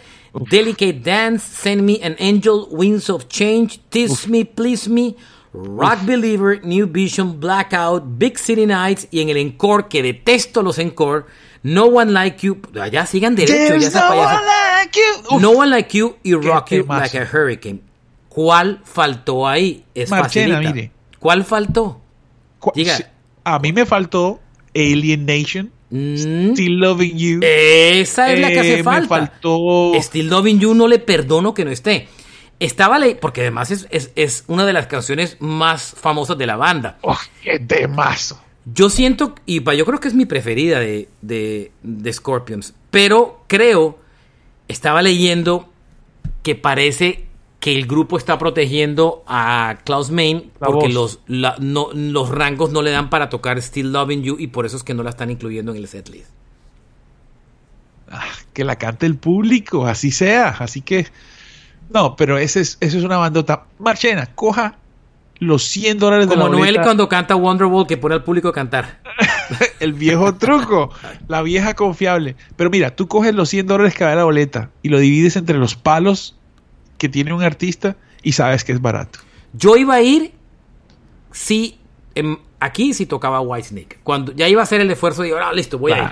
[0.49, 5.15] Delicate Dance, Send Me an Angel, Winds of Change, Tease Me, Please Me,
[5.53, 10.77] Rock Believer, New Vision, Blackout, Big City Nights y en el encore, que detesto los
[10.77, 11.25] encore,
[11.63, 15.39] No One Like You, allá sigan derecho, ya no, one like you.
[15.39, 17.81] no One Like You y Rock You Like a Hurricane.
[18.29, 19.85] ¿Cuál faltó ahí?
[19.95, 20.91] Es Marchena, mire.
[21.19, 22.01] ¿Cuál faltó?
[22.73, 22.97] Diga.
[23.43, 24.39] A mí me faltó
[24.75, 25.71] Alien Nation.
[25.95, 26.51] Mm.
[26.51, 27.39] Still Loving You.
[27.41, 29.07] Esa es la que hace eh, falta.
[29.07, 29.93] faltó.
[29.95, 32.07] Still Loving You no le perdono que no esté.
[32.59, 36.97] Estaba ley, porque además es, una de las canciones más famosas de la banda.
[37.01, 38.41] Oh, ¡Qué temazo!
[38.65, 43.99] Yo siento, y yo creo que es mi preferida de, de, de Scorpions, pero creo,
[44.67, 45.69] estaba leyendo
[46.41, 47.24] que parece
[47.65, 53.09] que el grupo está protegiendo a Klaus Main porque los, los rangos no le dan
[53.09, 55.79] para tocar Still Loving You y por eso es que no la están incluyendo en
[55.79, 56.29] el setlist.
[58.07, 58.21] Ah,
[58.53, 60.49] que la cante el público, así sea.
[60.49, 61.07] Así que,
[61.89, 63.65] no, pero ese es, eso es una bandota.
[63.79, 64.77] Marchena, coja
[65.39, 66.59] los 100 dólares de la boleta.
[66.59, 68.99] Noel cuando canta Wonderwall que pone al público a cantar.
[69.79, 70.91] el viejo truco,
[71.27, 72.35] la vieja confiable.
[72.57, 75.57] Pero mira, tú coges los 100 dólares que da la boleta y lo divides entre
[75.57, 76.35] los palos
[76.97, 79.19] que tiene un artista y sabes que es barato.
[79.53, 80.33] Yo iba a ir
[81.31, 81.79] si
[82.59, 83.99] aquí sí tocaba Whitesnake.
[84.03, 86.09] Cuando ya iba a hacer el esfuerzo, digo, ah, listo, voy a ir.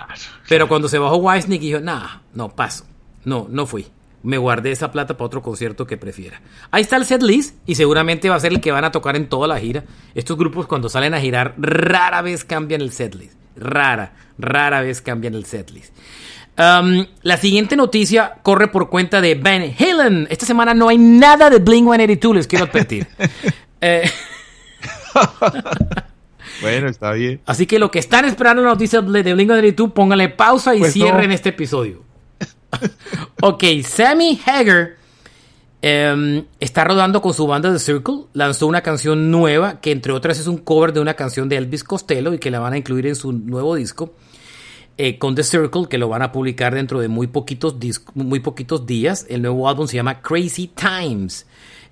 [0.48, 2.86] Pero cuando se bajó Whitesnake, dijo, nah, no, paso.
[3.26, 3.88] No, no fui.
[4.22, 6.42] Me guardé esa plata para otro concierto que prefiera.
[6.72, 9.16] Ahí está el set list y seguramente va a ser el que van a tocar
[9.18, 9.84] en toda la gira.
[10.16, 13.34] Estos grupos cuando salen a girar rara vez cambian el set list.
[13.58, 15.94] Rara, rara vez cambian el set list.
[16.56, 20.28] Um, la siguiente noticia corre por cuenta de Van Halen.
[20.30, 23.08] Esta semana no hay nada de Blink 182, les quiero advertir.
[23.82, 24.10] eh,
[26.62, 27.42] bueno, está bien.
[27.48, 30.94] Así que lo que están esperando la noticia de Blink 182, pónganle pausa y pues
[30.94, 32.04] cierren este episodio.
[33.42, 34.98] ok, Sammy Hager
[35.82, 38.26] em, está rodando con su banda The Circle.
[38.34, 41.84] Lanzó una canción nueva que, entre otras, es un cover de una canción de Elvis
[41.84, 44.14] Costello y que la van a incluir en su nuevo disco.
[44.98, 47.76] Eh, con The Circle, que lo van a publicar dentro de muy poquitos,
[48.14, 49.26] muy poquitos días.
[49.30, 51.48] El nuevo álbum se llama Crazy Times.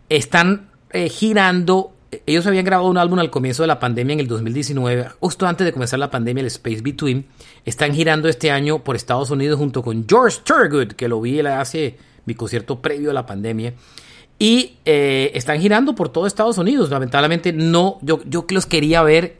[0.09, 1.93] Están eh, girando
[2.25, 5.63] ellos habían grabado un álbum al comienzo de la pandemia en el 2019, justo antes
[5.65, 7.25] de comenzar la pandemia, el Space Between.
[7.65, 11.97] Están girando este año por Estados Unidos junto con George Thurgood, que lo vi hace
[12.25, 13.73] mi concierto previo a la pandemia.
[14.37, 16.89] Y eh, están girando por todo Estados Unidos.
[16.89, 19.37] Lamentablemente no, yo, yo los quería ver,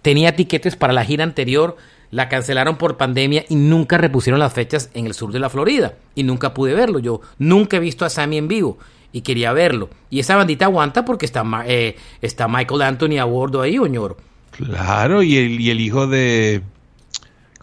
[0.00, 1.76] tenía tiquetes para la gira anterior,
[2.14, 5.96] la cancelaron por pandemia y nunca repusieron las fechas en el sur de la Florida.
[6.14, 7.00] Y nunca pude verlo.
[7.00, 8.78] Yo nunca he visto a Sammy en vivo
[9.10, 9.90] y quería verlo.
[10.10, 14.16] Y esa bandita aguanta porque está, eh, está Michael Anthony a bordo ahí, Oñoro.
[14.52, 16.62] Claro, y el, y el hijo de...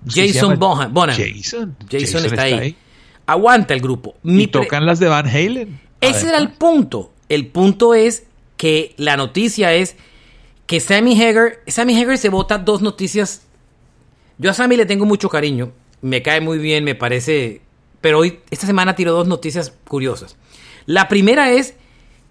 [0.06, 0.94] Jason Bonham.
[1.16, 1.78] Jason.
[1.90, 2.26] Jason.
[2.26, 2.76] está, ahí.
[3.28, 4.16] Aguanta el grupo.
[4.22, 5.80] y tocan las de Van Halen.
[6.02, 7.14] Ese era el punto.
[7.30, 8.26] El punto es
[8.58, 9.96] que la noticia es
[10.66, 13.44] que Sammy Hager, Sammy Hager se vota dos noticias.
[14.42, 17.62] Yo a Sammy le tengo mucho cariño, me cae muy bien, me parece,
[18.02, 20.36] pero hoy esta semana tiró dos noticias curiosas.
[20.88, 21.76] La primera es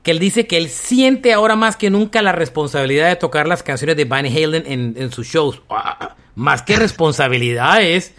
[0.03, 3.63] que él dice que él siente ahora más que nunca la responsabilidad de tocar las
[3.63, 5.63] canciones de Van Halen en, sus shows.
[5.71, 8.13] Ah, más que responsabilidad es,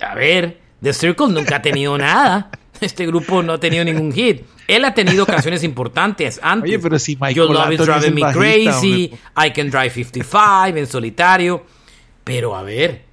[0.00, 2.50] a ver, The Circle nunca ha tenido nada.
[2.80, 4.44] Este grupo no ha tenido ningún hit.
[4.68, 6.70] Él ha tenido canciones importantes antes.
[6.70, 10.86] Oye, pero si Michael Your Love is Driving Me Crazy, I Can Drive 55, en
[10.86, 11.66] solitario.
[12.24, 13.07] Pero a ver,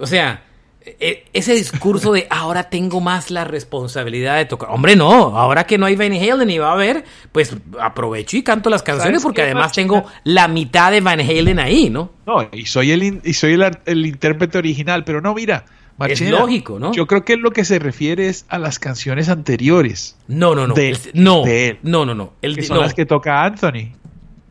[0.00, 0.42] o sea,
[0.82, 4.70] e, ese discurso de ahora tengo más la responsabilidad de tocar.
[4.70, 8.42] Hombre, no, ahora que no hay Van Halen y va a haber, pues aprovecho y
[8.42, 12.12] canto las canciones porque además tengo la mitad de Van Halen ahí, ¿no?
[12.26, 15.66] No, y soy el, y soy el, intérprete original, pero no, mira.
[16.08, 16.92] es lógico, ¿no?
[16.92, 20.16] Yo creo que lo que se refiere es a las canciones anteriores.
[20.28, 20.74] No, no, no.
[21.12, 21.44] no,
[21.82, 22.32] no, no, no.
[22.40, 23.99] que son las que toca Anthony.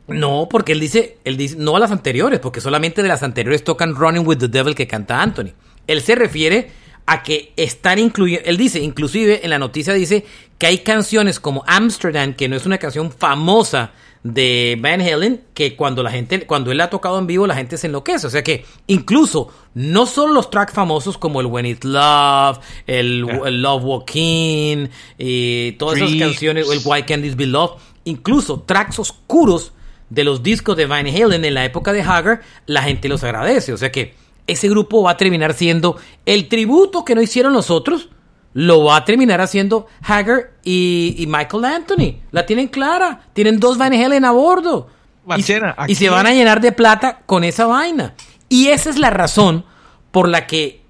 [0.10, 3.63] No, porque él dice, él dice, no a las anteriores, porque solamente de las anteriores
[3.63, 5.52] tocan Running with the Devil que canta Anthony.
[5.88, 6.72] Él se refiere
[7.06, 10.26] a que están incluyendo, él dice, inclusive en la noticia dice
[10.60, 13.91] que hay canciones como Amsterdam, que no es una canción famosa
[14.24, 17.56] de Van Halen, que cuando la gente, cuando él la ha tocado en vivo, la
[17.56, 18.28] gente se enloquece.
[18.28, 23.19] O sea que incluso no son los tracks famosos como el When It Love, el,
[23.19, 29.72] Love Walking, y todas esas canciones, el Why Can't This Be Love, incluso tracks oscuros
[30.10, 33.74] de los discos de Van Halen en la época de Hagar, la gente los agradece.
[33.74, 34.15] O sea que
[34.48, 38.10] ese grupo va a terminar siendo el tributo que no hicieron los otros.
[38.54, 42.15] Lo va a terminar haciendo Hager y, Michael Anthony.
[42.32, 43.28] La tienen clara.
[43.34, 44.89] Tienen dos Van Halen a bordo.
[45.38, 48.15] y, se van a llenar de plata con esa vaina.
[48.50, 49.65] Y esa es la razón
[50.10, 50.82] por la que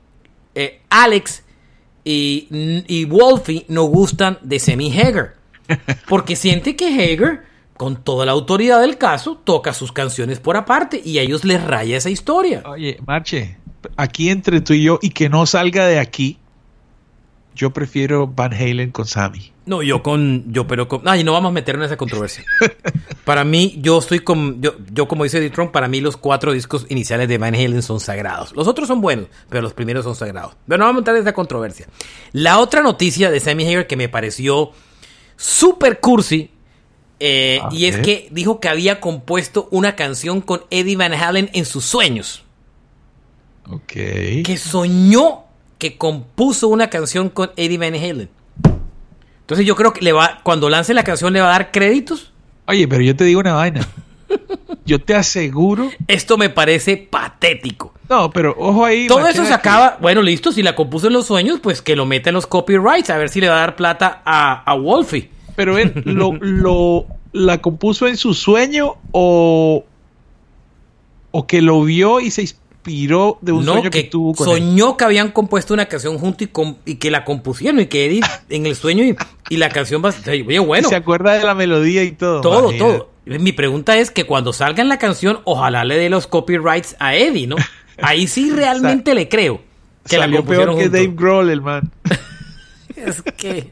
[0.55, 1.43] eh, Alex
[2.05, 2.47] y,
[2.87, 5.35] y Wolfie no gustan de Semi Hager.
[6.07, 7.48] Porque siente que Hager
[7.79, 11.63] con toda la autoridad del caso, toca sus canciones por aparte y a ellos les
[11.63, 12.61] raya esa historia.
[12.65, 13.57] Oye, Marche,
[13.95, 16.39] aquí entre tú y yo y que no salga de aquí,
[17.55, 19.53] yo prefiero Van Halen con Sammy.
[19.65, 22.43] No, yo con, yo pero con, ay, no vamos a meter en esa controversia.
[23.23, 25.49] para mí, yo estoy con, yo, yo como dice D.
[25.49, 28.53] Trump, para mí los cuatro discos iniciales de Van Halen son sagrados.
[28.57, 30.57] Los otros son buenos, pero los primeros son sagrados.
[30.67, 31.87] Pero no vamos a meter en esa controversia.
[32.33, 34.73] La otra noticia de Sammy Hagar que me pareció
[35.37, 36.51] súper cursi
[37.19, 41.65] eh, y es que dijo que había compuesto una canción con Eddie Van Halen en
[41.65, 42.43] sus sueños.
[43.69, 43.91] Ok.
[44.43, 45.43] Que soñó
[45.77, 48.29] que compuso una canción con Eddie Van Halen.
[49.41, 52.31] Entonces yo creo que le va, cuando lance la canción le va a dar créditos.
[52.67, 53.85] Oye, pero yo te digo una vaina.
[54.85, 55.89] Yo te aseguro.
[56.07, 57.93] Esto me parece patético.
[58.07, 59.07] No, pero ojo ahí.
[59.07, 59.97] Todo eso se acaba.
[59.99, 60.51] Bueno, listo.
[60.51, 63.09] Si la compuso en los sueños, pues que lo meta en los copyrights.
[63.09, 67.05] A ver si le va a dar plata a, a Wolfie pero él lo, lo,
[67.33, 69.83] la compuso en su sueño o,
[71.31, 75.03] o que lo vio y se inspiró de un sueño que, tuvo con soñó que
[75.03, 76.49] habían compuesto una canción junto y,
[76.85, 79.03] y que la compusieron y que Eddie en el sueño
[79.49, 80.87] y, la canción va oye bueno.
[80.87, 83.09] Se acuerda de la melodía y todo todo todo.
[83.25, 87.17] Mi pregunta es que cuando salga en la canción ojalá le dé los copyrights a
[87.17, 87.57] Eddie no
[88.01, 89.59] ahí sí realmente le creo
[90.07, 91.91] que la peor que Dave Grohl el man.
[92.95, 93.71] Es que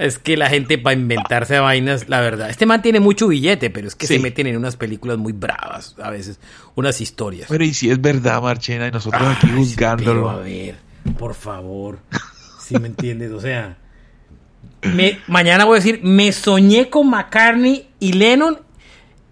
[0.00, 2.48] es que la gente para inventarse vainas, la verdad.
[2.48, 5.94] Este man tiene mucho billete, pero es que se meten en unas películas muy bravas,
[6.02, 6.40] a veces,
[6.74, 7.48] unas historias.
[7.50, 10.30] Pero y si es verdad, Marchena, y nosotros aquí buscándolo.
[10.30, 10.76] a ver,
[11.18, 11.98] por favor.
[12.60, 13.76] Si me entiendes, o sea.
[14.82, 18.58] Me, mañana voy a decir, me soñé con McCartney y Lennon.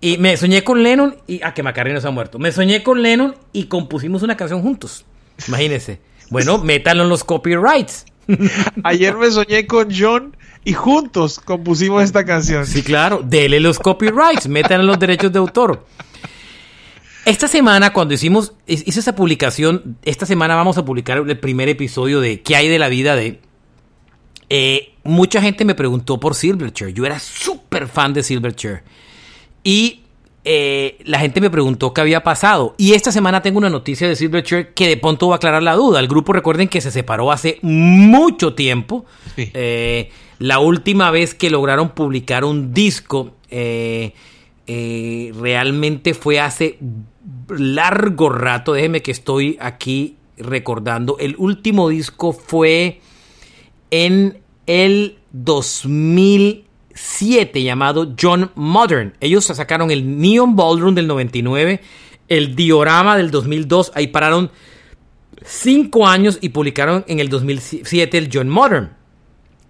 [0.00, 1.40] Y me soñé con Lennon y.
[1.42, 2.38] Ah, que McCartney no se ha muerto.
[2.38, 5.06] Me soñé con Lennon y compusimos una canción juntos.
[5.46, 6.00] Imagínense.
[6.30, 8.04] Bueno, métanlo en los copyrights.
[8.84, 12.66] Ayer me soñé con John y juntos compusimos esta canción.
[12.66, 13.22] Sí, claro.
[13.24, 15.86] Dele los copyrights, metan los derechos de autor.
[17.24, 22.20] Esta semana, cuando hicimos, hice esa publicación, esta semana vamos a publicar el primer episodio
[22.20, 23.40] de ¿Qué hay de la vida de?
[24.50, 26.94] Eh, mucha gente me preguntó por Silverchair.
[26.94, 28.82] Yo era súper fan de Silverchair.
[29.62, 30.04] Y
[30.44, 32.74] eh, la gente me preguntó qué había pasado.
[32.78, 35.74] Y esta semana tengo una noticia de Silverchair que de pronto va a aclarar la
[35.74, 36.00] duda.
[36.00, 39.04] El grupo, recuerden que se separó hace mucho tiempo.
[39.36, 39.50] Sí.
[39.54, 44.12] Eh, la última vez que lograron publicar un disco eh,
[44.66, 46.78] realmente fue hace
[47.48, 48.72] largo rato.
[48.72, 51.16] Déjeme que estoy aquí recordando.
[51.18, 53.00] El último disco fue
[53.90, 55.18] en el
[56.98, 59.14] 2007 llamado John Modern.
[59.20, 61.80] Ellos sacaron el Neon Ballroom del 99,
[62.28, 63.92] el Diorama del 2002.
[63.94, 64.50] Ahí pararon
[65.44, 68.96] cinco años y publicaron en el 2007 el John Modern.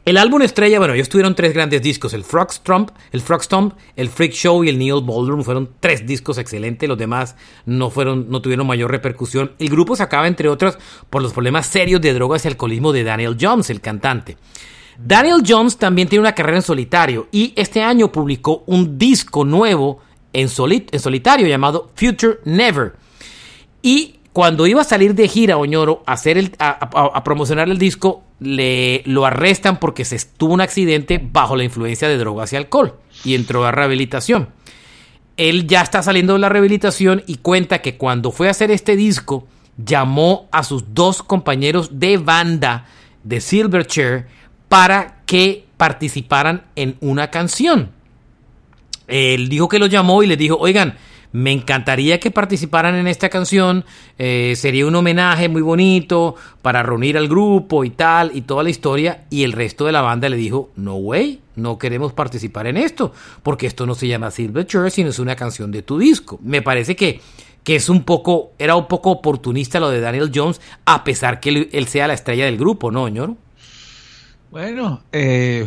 [0.04, 3.74] El álbum estrella, bueno, ellos tuvieron tres grandes discos, el Frog Stomp, el Frog Stomp,
[3.94, 7.36] el Freak Show y el Neil Ballroom, fueron tres discos excelentes, los demás
[7.66, 9.52] no fueron no tuvieron mayor repercusión.
[9.58, 10.78] El grupo se acaba entre otros
[11.10, 14.38] por los problemas serios de drogas y alcoholismo de Daniel Jones, el cantante.
[14.98, 20.00] Daniel Jones también tiene una carrera en solitario y este año publicó un disco nuevo
[20.32, 22.96] en, en solitario llamado Future Never.
[23.80, 28.24] Y cuando iba a salir de gira Oñoro a, hacer el, a, promocionar el disco,
[28.40, 32.96] le, lo arrestan porque se tuvo un accidente bajo la influencia de drogas y alcohol
[33.24, 34.48] y entró a rehabilitación.
[35.36, 38.96] Él ya está saliendo de la rehabilitación y cuenta que cuando fue a hacer este
[38.96, 42.86] disco, llamó a sus dos compañeros de banda
[43.22, 44.26] de Silverchair
[44.68, 47.90] para que participaran en una canción.
[49.06, 50.96] Él dijo que lo llamó y le dijo, oigan,
[51.32, 53.84] me encantaría que participaran en esta canción.
[54.18, 58.70] Eh, sería un homenaje muy bonito para reunir al grupo y tal y toda la
[58.70, 59.24] historia.
[59.30, 63.12] Y el resto de la banda le dijo, no way, no queremos participar en esto,
[63.42, 66.38] porque esto no se llama Silverchair, sino es una canción de tu disco.
[66.42, 67.20] Me parece que,
[67.62, 71.68] que es un poco, era un poco oportunista lo de Daniel Jones, a pesar que
[71.70, 73.34] él, sea la estrella del grupo, ¿no, señor?
[74.50, 75.66] Bueno, eh,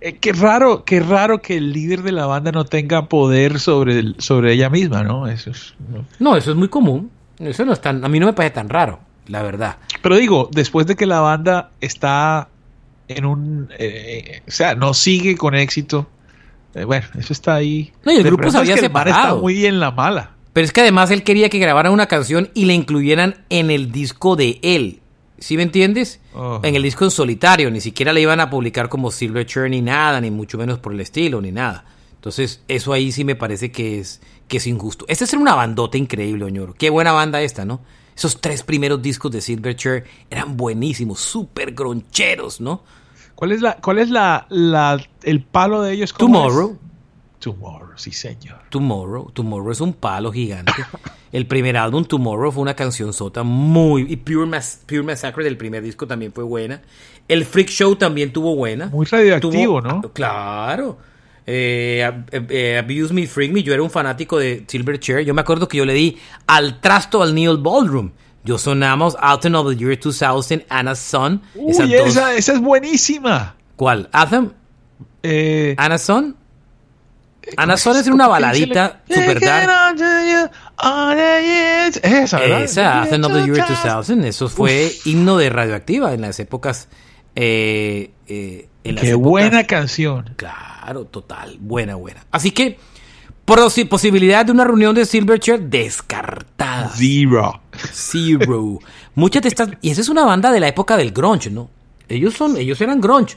[0.00, 4.14] eh, qué raro, qué raro que el líder de la banda no tenga poder sobre,
[4.18, 5.28] sobre ella misma, ¿no?
[5.28, 5.74] Eso es.
[6.18, 6.36] No.
[6.36, 7.10] eso es muy común.
[7.38, 9.76] Eso no es tan, a mí no me parece tan raro, la verdad.
[10.02, 12.48] Pero digo, después de que la banda está
[13.06, 16.08] en un, eh, o sea, no sigue con éxito.
[16.74, 17.92] Eh, bueno, eso está ahí.
[18.04, 19.18] No, y el grupo se había separado.
[19.18, 20.32] está muy en la mala.
[20.52, 23.92] Pero es que además él quería que grabaran una canción y la incluyeran en el
[23.92, 25.01] disco de él.
[25.42, 26.20] ¿Sí me entiendes?
[26.34, 26.60] Oh.
[26.62, 30.20] En el disco en solitario, ni siquiera le iban a publicar como Silverchair ni nada,
[30.20, 31.84] ni mucho menos por el estilo, ni nada.
[32.14, 35.04] Entonces, eso ahí sí me parece que es, que es injusto.
[35.08, 36.74] Esta es una bandota increíble, Oñoro.
[36.74, 37.80] Qué buena banda esta, ¿no?
[38.16, 42.84] Esos tres primeros discos de Silverchair eran buenísimos, súper groncheros, ¿no?
[43.34, 44.46] ¿Cuál es la, cuál es la,
[45.22, 46.14] el palo de ellos?
[46.16, 46.78] Tomorrow.
[47.42, 48.60] Tomorrow, sí señor.
[48.68, 50.72] Tomorrow, Tomorrow es un palo gigante.
[51.32, 54.06] El primer álbum, Tomorrow, fue una canción sota muy...
[54.08, 54.48] Y Pure,
[54.86, 56.82] Pure Massacre del primer disco también fue buena.
[57.26, 58.86] El Freak Show también tuvo buena.
[58.86, 60.02] Muy radioactivo, ¿no?
[60.12, 60.98] Claro.
[61.44, 63.64] Eh, eh, eh, Abuse Me, Freak Me.
[63.64, 65.24] Yo era un fanático de Silverchair.
[65.24, 68.12] Yo me acuerdo que yo le di al trasto al Neil Ballroom.
[68.44, 71.42] Yo sonamos Autumn of the Year 2000, Anna's Son.
[71.56, 73.56] Uy, esa, esa, es buenísima.
[73.74, 74.08] ¿Cuál?
[74.12, 74.50] ¿Anthem?
[75.24, 76.36] Eh, ¿Anna's Son?
[77.56, 79.98] Ana Sol es una baladita super dark.
[82.02, 82.62] Esa, ¿verdad?
[82.62, 84.24] Esa, Anthem of the Year 2000.
[84.24, 86.88] Eso fue himno de Radioactiva en las épocas.
[87.34, 90.34] Eh, eh, Qué buena canción.
[90.36, 91.56] Claro, total.
[91.60, 92.24] Buena, buena.
[92.30, 92.78] Así que,
[93.88, 96.90] posibilidad de una reunión de Silverchair descartada.
[96.94, 97.60] Zero.
[97.92, 98.78] Zero.
[99.14, 99.70] Muchas de estas.
[99.80, 101.70] Y esa es una banda de la época del grunge, ¿no?
[102.08, 103.36] Ellos son, ellos eran grunge.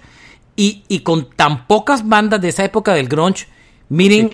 [0.56, 3.48] Y, y con tan pocas bandas de esa época del grunge
[3.90, 4.30] Miren,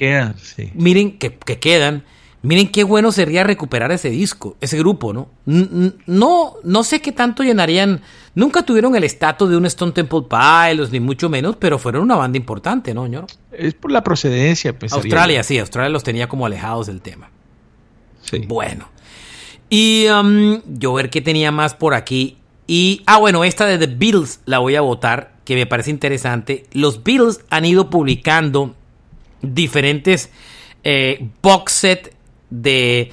[0.73, 2.03] miren que, quedan.
[2.43, 5.29] Miren qué bueno sería recuperar ese disco, ese grupo, ¿no?
[5.45, 8.01] No, no sé qué tanto llenarían.
[8.33, 12.15] Nunca tuvieron el estatus de un Stone Temple Pilots, ni mucho menos, pero fueron una
[12.15, 13.27] banda importante, ¿no, señor?
[13.51, 14.93] Es por la procedencia, pues.
[14.93, 17.29] Australia, sí, Australia los tenía como alejados del tema.
[18.21, 18.39] Sí.
[18.47, 18.89] Bueno.
[19.69, 22.37] Y um, yo ver qué tenía más por aquí.
[22.67, 26.65] Y, ah, bueno, esta de The Beatles la voy a votar, que me parece interesante.
[26.71, 28.75] Los Beatles han ido publicando
[29.41, 30.29] diferentes
[30.83, 32.15] eh, box set
[32.49, 33.11] de,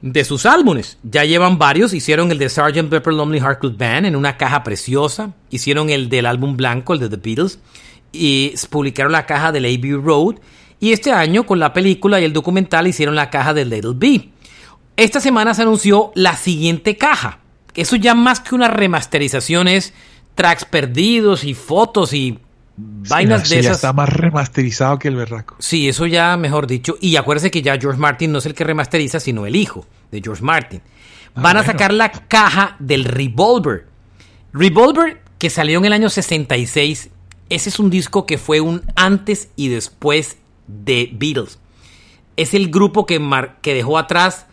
[0.00, 0.98] de sus álbumes.
[1.02, 1.94] Ya llevan varios.
[1.94, 2.88] Hicieron el de Sgt.
[2.88, 5.32] Pepper Lonely Heart Club Band en una caja preciosa.
[5.50, 7.58] Hicieron el del álbum blanco, el de The Beatles.
[8.12, 10.36] Y publicaron la caja del AB Road.
[10.80, 14.30] Y este año, con la película y el documental, hicieron la caja del Little B.
[14.96, 17.40] Esta semana se anunció la siguiente caja.
[17.74, 19.92] Eso ya más que una remasterización es
[20.34, 22.38] tracks perdidos y fotos y
[22.78, 23.64] vainas de esas.
[23.64, 25.56] Ya está más remasterizado que el berraco.
[25.58, 26.96] Sí, eso ya mejor dicho.
[27.00, 30.20] Y acuérdese que ya George Martin no es el que remasteriza, sino el hijo de
[30.22, 30.80] George Martin.
[31.34, 33.86] Ah, Van a sacar la caja del Revolver.
[34.52, 37.10] Revolver, que salió en el año 66.
[37.50, 41.58] Ese es un disco que fue un antes y después de Beatles.
[42.36, 43.20] Es el grupo que,
[43.62, 44.46] que dejó atrás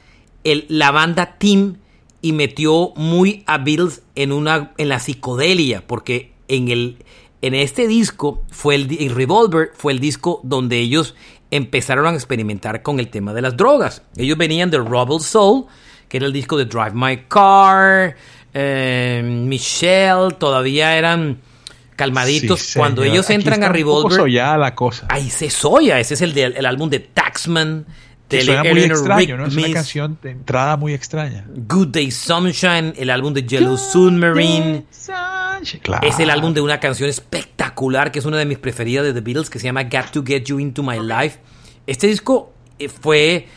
[0.44, 1.78] el, la banda Team
[2.22, 6.98] y metió muy a Beatles en, una, en la psicodelia, porque en, el,
[7.46, 11.14] en este disco fue el, Revolver, fue el disco donde ellos
[11.52, 14.02] empezaron a experimentar con el tema de las drogas.
[14.18, 15.66] Ellos venían de Rebel Soul,
[16.10, 18.16] que era el disco de Drive My Car,
[18.54, 21.40] eh, Michelle, todavía eran
[21.96, 22.74] calmaditos.
[22.76, 24.28] Cuando ellos entran a Revolver.
[24.32, 25.06] ya la cosa.
[25.10, 26.00] Ahí se soya.
[26.00, 27.86] Ese es el, de, el álbum de Taxman.
[28.28, 29.46] Que suena muy extraño, ¿no?
[29.46, 31.46] Es una canción de entrada muy extraña.
[31.48, 34.86] Good Day Sunshine, el álbum de Yellow Submarine.
[36.02, 39.22] Es el álbum de una canción espectacular que es una de mis preferidas de The
[39.22, 41.40] Beatles que se llama Got to Get You Into My Life.
[41.86, 43.48] Este disco eh, fue.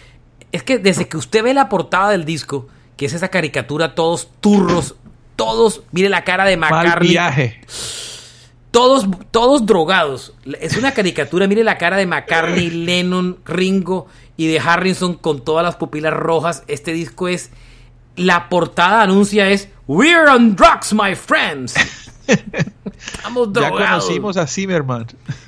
[0.53, 4.29] Es que desde que usted ve la portada del disco, que es esa caricatura, todos
[4.41, 4.97] turros,
[5.37, 5.83] todos.
[5.93, 7.11] Mire la cara de McCartney.
[7.11, 7.61] Viaje
[8.71, 10.35] todos, todos drogados.
[10.61, 14.07] Es una caricatura, mire la cara de McCartney, Lennon, Ringo
[14.39, 16.63] y de Harrison con todas las pupilas rojas.
[16.69, 17.51] Este disco es,
[18.17, 21.75] la portada anuncia es, We're on drugs, my friends.
[22.27, 23.81] Estamos drogados.
[23.81, 25.07] Ya conocimos a Zimmerman.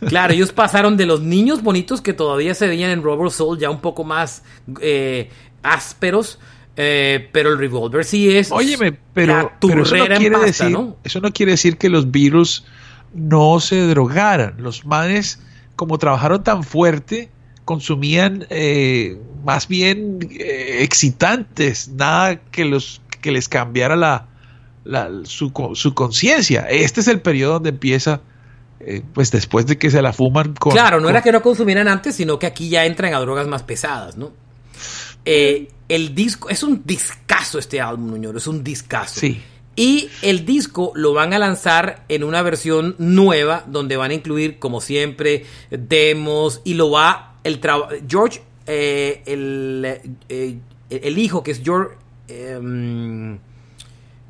[0.08, 3.70] claro, ellos pasaron de los niños bonitos que todavía se veían en Robert Soul, ya
[3.70, 4.42] un poco más
[4.80, 5.30] eh,
[5.62, 6.40] ásperos.
[6.76, 8.50] Eh, pero el Revolver sí es.
[8.50, 12.64] Óyeme, pero, pero eso, no quiere decir, eso no quiere decir que los virus
[13.14, 14.54] no se drogaran.
[14.58, 15.40] Los manes,
[15.76, 17.30] como trabajaron tan fuerte,
[17.70, 24.26] consumían eh, más bien eh, excitantes, nada que, los, que les cambiara la,
[25.22, 26.66] su, su conciencia.
[26.68, 28.22] Este es el periodo donde empieza,
[28.80, 30.72] eh, pues después de que se la fuman con...
[30.72, 33.62] Claro, no era que no consumieran antes, sino que aquí ya entran a drogas más
[33.62, 34.32] pesadas, ¿no?
[35.24, 39.20] el disco, es un discazo este álbum, Nuñoro, es un discazo.
[39.20, 39.40] Sí.
[39.76, 44.58] Y el disco lo van a lanzar en una versión nueva donde van a incluir,
[44.58, 47.60] como siempre, demos y lo va el
[48.08, 50.58] George, eh, el, eh,
[50.90, 51.96] el, hijo que es George
[52.28, 53.38] em,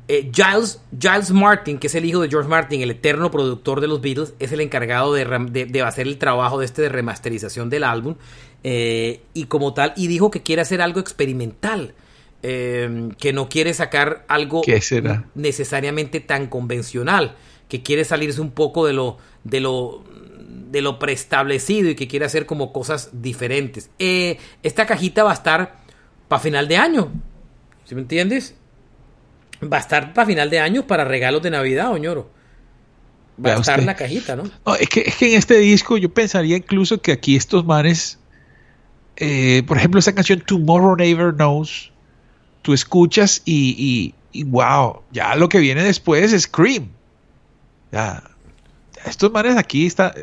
[0.07, 3.87] eh, Giles, Giles Martin, que es el hijo de George Martin, el eterno productor de
[3.87, 7.83] los Beatles, es el encargado de, de, hacer el trabajo de este de remasterización del
[7.83, 8.15] álbum
[8.63, 11.93] y como tal y dijo que quiere hacer algo experimental.
[12.43, 14.63] Em, que no quiere sacar algo
[15.35, 17.35] necesariamente tan convencional,
[17.69, 20.03] que quiere salirse un poco de lo, de lo,
[20.71, 23.89] de lo preestablecido y que quiere hacer como cosas diferentes.
[23.99, 25.77] Eh, esta cajita va a estar
[26.27, 27.11] para final de año,
[27.85, 28.55] ¿sí me entiendes?
[29.61, 32.31] Va a estar para final de año para regalos de Navidad, Oñoro.
[33.43, 34.43] Va a estar la cajita, ¿no?
[34.79, 38.19] es, que, es, que, en este disco yo pensaría incluso que aquí estos manes,
[39.17, 41.91] eh, por ejemplo, esa canción Tomorrow Never Knows,
[42.61, 46.89] tú escuchas y, y, wow, ya lo que viene después es Scream.
[47.91, 48.30] Ya,
[49.05, 50.13] estos manes aquí está,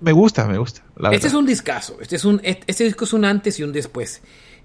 [0.00, 0.82] me, gusta, me gusta.
[1.12, 4.22] este es un discazo, este, es un, este disco es un antes y un después.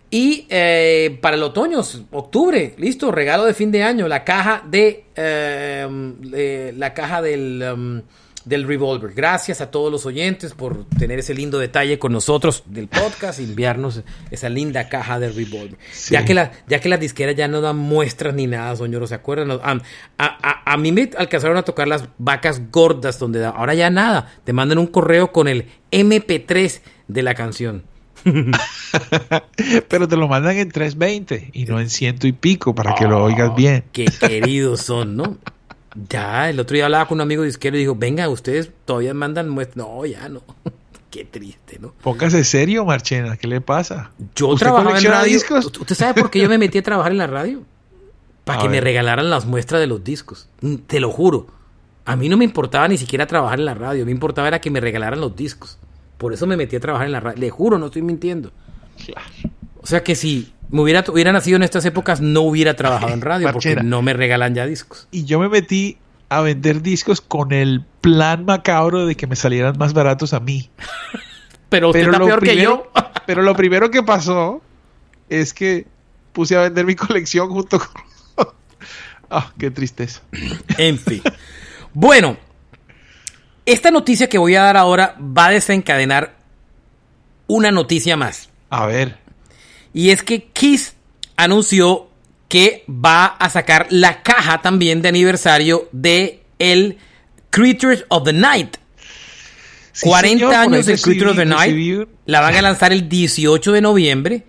[0.10, 5.06] Y eh, para el otoño, octubre, listo, regalo de fin de año, la caja de
[5.16, 8.02] eh, la caja del um,
[8.46, 9.14] del Revolver.
[9.14, 13.44] Gracias a todos los oyentes por tener ese lindo detalle con nosotros del podcast y
[13.44, 15.78] enviarnos esa linda caja del Revolver.
[16.10, 19.16] Ya, que la, ya que las disqueras ya no dan muestras ni nada, señor, ¿se
[19.16, 19.60] acuerdan?
[20.18, 24.34] A, mí me alcanzaron a tocar las vacas gordas, donde ahora ya nada.
[24.44, 27.84] Te mandan un correo con el MP3 de la canción.
[29.90, 33.24] Pero te lo mandan en 320 y no en ciento y pico para que lo
[33.24, 33.84] oigas bien.
[33.92, 35.38] Qué queridos son, ¿no?
[36.10, 39.50] Ya, el otro día hablaba con un amigo disquero y dijo, venga, ustedes todavía mandan
[39.50, 39.78] muestras.
[39.78, 40.42] No, ya no.
[41.12, 41.94] Qué triste, ¿no?
[42.02, 44.10] Póngase serio, Marchena, ¿qué le pasa?
[44.36, 45.32] Yo trabajaba en radio.
[45.32, 45.66] Discos?
[45.66, 47.62] ¿Usted sabe por qué yo me metí a trabajar en la radio?
[48.44, 50.50] Para que me regalaran las muestras de los discos.
[50.62, 51.46] Mm, te lo juro.
[52.06, 54.06] A mí no me importaba ni siquiera trabajar en la radio.
[54.06, 55.78] Me importaba era que me regalaran los discos.
[56.18, 57.40] Por eso me metí a trabajar en la radio.
[57.40, 58.52] Le juro, no estoy mintiendo.
[59.06, 59.28] Claro.
[59.82, 63.22] O sea que si me hubiera, hubiera nacido en estas épocas, no hubiera trabajado en
[63.22, 65.08] radio porque no me regalan ya discos.
[65.12, 66.00] Y yo me metí
[66.30, 70.72] a vender discos con el plan macabro de que me salieran más baratos a mí.
[71.70, 72.92] pero usted está peor que yo.
[73.28, 74.64] pero lo primero que pasó
[75.30, 75.86] es que
[76.32, 78.48] puse a vender mi colección junto con...
[79.30, 80.22] ah, qué tristeza.
[80.80, 81.22] en fin.
[81.94, 82.36] Bueno,
[83.68, 86.34] esta noticia que voy a dar ahora va a desencadenar
[87.46, 88.50] una noticia más.
[88.72, 89.23] A ver.
[89.94, 90.96] Y es que Kiss
[91.36, 92.08] anunció
[92.48, 96.98] que va a sacar la caja también de aniversario de el
[97.50, 98.78] Creatures of the Night.
[100.02, 102.08] 40 años de Creatures of the Night.
[102.26, 104.44] La van a lanzar el 18 de noviembre.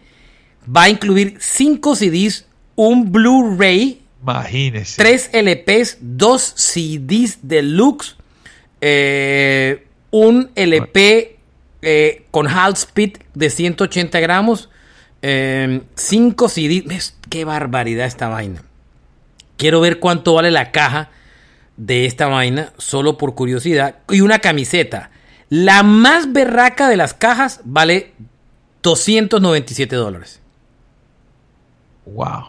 [0.74, 4.96] Va a incluir 5 CDs, un Blu-ray, Imagínese.
[4.96, 8.16] 3 LPs, 2 CDs deluxe,
[8.80, 11.36] eh, un LP
[11.82, 14.70] eh, con half speed de 180 gramos,
[15.24, 17.16] 5 eh, CDs.
[17.30, 18.62] Qué barbaridad esta vaina.
[19.56, 21.10] Quiero ver cuánto vale la caja
[21.76, 23.96] de esta vaina, solo por curiosidad.
[24.10, 25.10] Y una camiseta.
[25.48, 28.12] La más berraca de las cajas vale
[28.82, 30.40] 297 dólares.
[32.04, 32.48] Wow.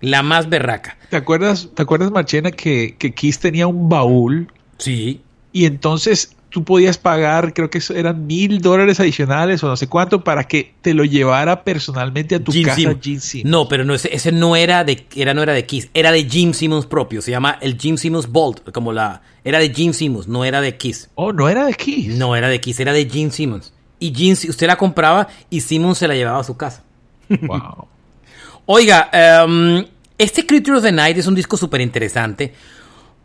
[0.00, 0.96] La más berraca.
[1.10, 4.52] ¿Te acuerdas, ¿te acuerdas Marchena, que, que Kiss tenía un baúl?
[4.78, 5.22] Sí.
[5.52, 10.22] Y entonces tú podías pagar, creo que eran mil dólares adicionales o no sé cuánto,
[10.22, 13.50] para que te lo llevara personalmente a tu casa Jim Simmons.
[13.50, 16.52] No, pero no, ese, no era de era, no era de Kiss, era de Jim
[16.52, 17.22] Simmons propio.
[17.22, 19.20] Se llama el Jim Simmons Bolt, como la.
[19.42, 21.10] Era de Jim Simmons, no era de Kiss.
[21.16, 22.14] Oh, no era de Kiss.
[22.14, 23.72] No era de Kiss, era de Jim Simmons.
[23.98, 26.84] Y Jim, usted la compraba y Simmons se la llevaba a su casa.
[27.28, 27.88] Wow.
[28.66, 29.84] Oiga, em,
[30.16, 32.54] este Creature of the Night es un disco súper interesante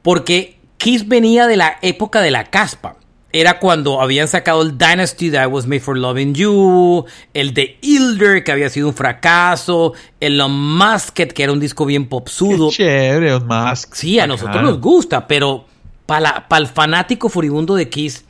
[0.01, 2.95] porque Kiss venía de la época de la caspa.
[3.31, 8.43] Era cuando habían sacado el Dynasty That Was Made for Loving You, el de Ilder,
[8.43, 12.71] que había sido un fracaso, el Unmasked, que era un disco bien popsudo.
[12.71, 13.93] chévere, Unmasked.
[13.95, 15.65] Sí, a nosotros nos gusta, pero
[16.07, 18.25] para el fanático furibundo de Kiss,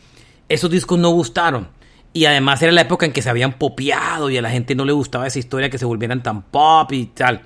[0.49, 1.69] esos discos no gustaron.
[2.11, 4.83] Y además era la época en que se habían popeado y a la gente no
[4.83, 7.41] le gustaba esa historia que se volvieran tan pop y tal.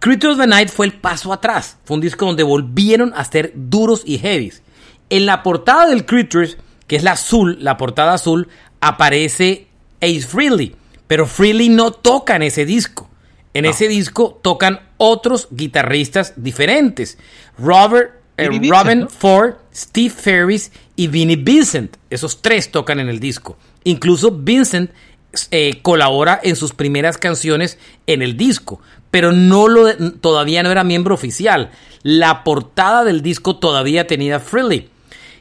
[0.00, 1.78] Creatures of the Night fue el paso atrás.
[1.84, 4.62] Fue un disco donde volvieron a ser duros y heavies.
[5.10, 6.56] En la portada del Creatures,
[6.90, 8.48] que es la azul, la portada azul,
[8.80, 9.68] aparece
[10.00, 10.74] Ace Frehley.
[11.06, 13.08] Pero Frehley no toca en ese disco.
[13.54, 17.16] En ese disco tocan otros guitarristas diferentes.
[17.56, 21.96] Robert, eh, Robin Ford, Steve Ferris y Vinnie Vincent.
[22.10, 23.56] Esos tres tocan en el disco.
[23.84, 24.90] Incluso Vincent
[25.52, 27.78] eh, colabora en sus primeras canciones
[28.08, 28.80] en el disco,
[29.12, 31.70] pero no lo, todavía no era miembro oficial.
[32.02, 34.90] La portada del disco todavía tenía Freely.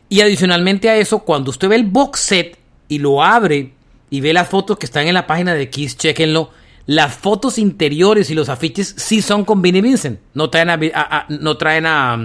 [0.10, 2.58] Y adicionalmente a eso, cuando usted ve el box set
[2.88, 3.74] y lo abre
[4.10, 6.50] y ve las fotos que están en la página de Kiss, chequenlo.
[6.88, 10.20] Las fotos interiores y los afiches sí son con Vinnie Vincent.
[10.34, 12.18] No traen a, no traen a,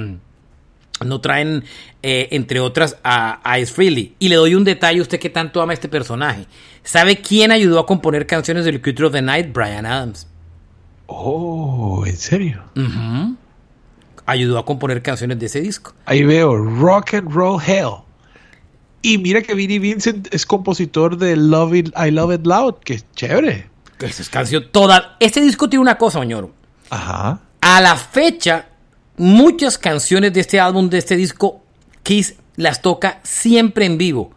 [1.04, 1.64] no traen,
[2.02, 4.14] eh, entre otras, a, Ice Freely.
[4.18, 6.46] Y le doy un detalle a usted que tanto ama este personaje.
[6.82, 9.52] ¿Sabe quién ayudó a componer canciones del Culture of the Night?
[9.52, 10.26] Brian Adams.
[11.06, 12.62] Oh, ¿en serio?
[14.26, 15.92] Ayudó a componer canciones de ese disco.
[16.06, 18.04] Ahí veo Rock and Roll Hell.
[19.02, 22.94] Y mira que Vinnie Vincent es compositor de Love It, I Love It Loud, que
[22.94, 23.66] es chévere.
[24.00, 25.16] Esa es canción toda.
[25.20, 26.50] Este disco tiene una cosa, señor.
[26.90, 27.40] Ajá.
[27.60, 28.66] A la fecha,
[29.16, 31.62] muchas canciones de este álbum, de este disco,
[32.02, 34.32] Kiss las toca siempre en vivo.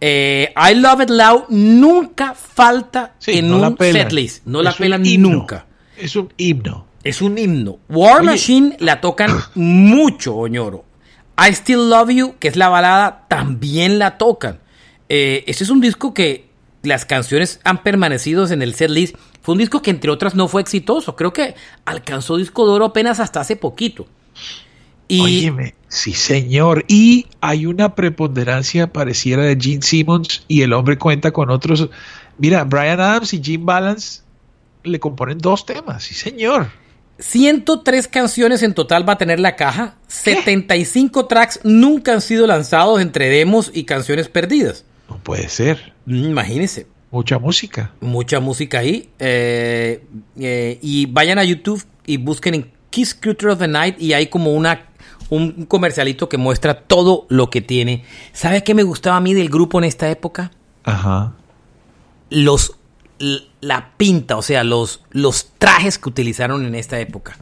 [0.00, 4.44] Eh, I Love It Loud nunca falta en un setlist.
[4.46, 5.66] No la pelan ni nunca.
[5.96, 6.86] Es un himno.
[7.04, 7.78] Es un himno.
[7.88, 10.84] War Machine la tocan mucho, Oñoro.
[11.38, 14.60] I Still Love You, que es la balada, también la tocan.
[15.08, 16.48] Eh, este es un disco que
[16.82, 20.62] las canciones han permanecido en el setlist fue un disco que entre otras no fue
[20.62, 21.16] exitoso.
[21.16, 24.06] Creo que alcanzó disco de oro apenas hasta hace poquito.
[25.06, 25.20] Y...
[25.20, 26.86] Óyeme, sí señor.
[26.88, 31.90] Y hay una preponderancia pareciera de Gene Simmons y el hombre cuenta con otros.
[32.38, 34.22] Mira, Brian Adams y Jim Balance
[34.82, 36.70] le componen dos temas, sí señor.
[37.18, 39.96] 103 canciones en total va a tener la caja.
[40.08, 44.84] 75 tracks nunca han sido lanzados entre demos y canciones perdidas.
[45.08, 45.92] No puede ser.
[46.06, 46.86] Mm, imagínese.
[47.10, 47.92] Mucha música.
[48.00, 49.08] Mucha música ahí.
[49.18, 50.04] Eh,
[50.38, 54.26] eh, y vayan a YouTube y busquen en Kiss Culture of the Night y hay
[54.26, 54.88] como una
[55.30, 58.04] un comercialito que muestra todo lo que tiene.
[58.32, 60.50] ¿Sabe qué me gustaba a mí del grupo en esta época?
[60.84, 61.34] Ajá.
[62.30, 62.76] Los
[63.18, 67.36] la pinta, o sea, los, los trajes que utilizaron en esta época.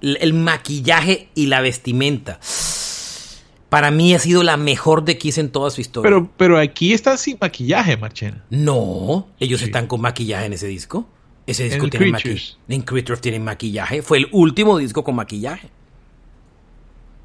[0.00, 2.40] el maquillaje y la vestimenta
[3.68, 6.08] para mí ha sido la mejor de Kiss en toda su historia.
[6.08, 8.44] Pero, pero aquí están sin maquillaje, Marchena.
[8.50, 11.06] No, ellos están con maquillaje en ese disco.
[11.46, 12.56] Ese disco tiene maquillaje.
[12.68, 14.02] En Creatures tiene maquillaje.
[14.02, 15.68] Fue el último disco con maquillaje.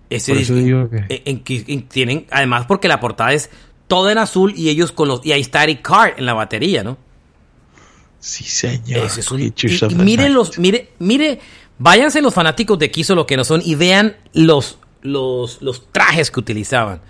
[0.10, 0.56] Ese disco.
[0.56, 3.50] en, tienen, además, porque la portada es
[3.88, 5.26] toda en azul y ellos con los.
[5.26, 6.98] Y ahí está Eric Carr en la batería, ¿no?
[8.24, 9.06] Sí, señor.
[9.06, 9.54] Ese es un, y,
[9.98, 11.42] mire los, mire, mire,
[11.78, 15.92] váyanse los fanáticos de Kiss o lo que no son y vean los, los, los
[15.92, 17.02] trajes que utilizaban.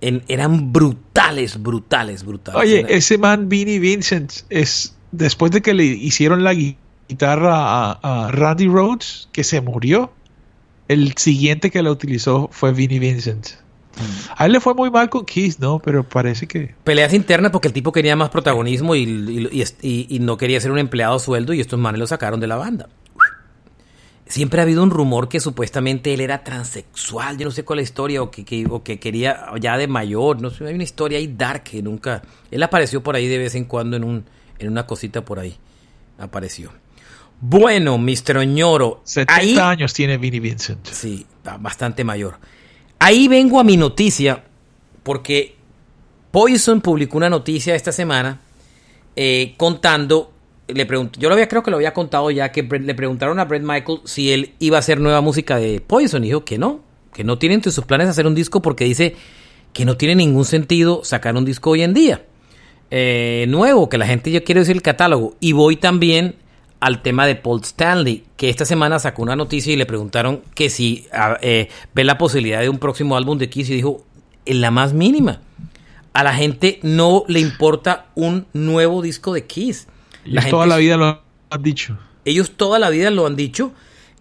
[0.00, 2.58] eran brutales, brutales, brutales.
[2.58, 8.66] Oye, ese man Vinnie Vincent es después de que le hicieron la guitarra a, Randy
[8.66, 10.10] Rhodes, que se murió,
[10.88, 13.48] el siguiente que la utilizó fue Vinnie Vincent.
[13.96, 14.32] Mm.
[14.36, 15.78] A él le fue muy mal con Kiss, ¿no?
[15.78, 16.74] Pero parece que...
[16.84, 21.18] Peleas internas porque el tipo quería más protagonismo y, y, no quería ser un empleado
[21.18, 22.88] sueldo y estos manes lo sacaron de la banda.
[24.26, 27.82] Siempre ha habido un rumor que supuestamente él era transexual, yo no sé cuál es
[27.82, 31.26] la historia, o que, que quería ya de mayor, no sé, hay una historia ahí
[31.26, 32.22] dark que nunca...
[32.50, 34.24] Él apareció por ahí de vez en cuando en un,
[34.58, 35.56] en una cosita por ahí
[36.18, 36.72] apareció.
[37.44, 38.38] Bueno, Mr.
[38.38, 39.02] Oñoro.
[39.04, 40.86] 70 años tiene Vinnie Vincent.
[40.86, 41.26] Sí,
[41.58, 42.38] bastante mayor.
[43.04, 44.44] Ahí vengo a mi noticia,
[45.02, 45.56] porque
[46.30, 48.40] Poison publicó una noticia esta semana
[49.16, 50.30] eh, contando.
[50.68, 53.44] Le pregunto, yo lo había, creo que lo había contado ya, que le preguntaron a
[53.44, 56.22] Brett Michael si él iba a hacer nueva música de Poison.
[56.22, 56.78] Y dijo que no,
[57.12, 59.16] que no tiene entre sus planes hacer un disco porque dice
[59.72, 62.24] que no tiene ningún sentido sacar un disco hoy en día.
[62.92, 65.34] Eh, nuevo, que la gente yo quiero decir el catálogo.
[65.40, 66.36] Y voy también
[66.82, 70.68] al tema de Paul Stanley, que esta semana sacó una noticia y le preguntaron que
[70.68, 71.06] si
[71.40, 74.04] eh, ve la posibilidad de un próximo álbum de Kiss y dijo,
[74.46, 75.40] en la más mínima.
[76.12, 79.86] A la gente no le importa un nuevo disco de Kiss.
[80.24, 81.96] Ellos toda la vida lo han dicho.
[82.24, 83.72] Ellos toda la vida lo han dicho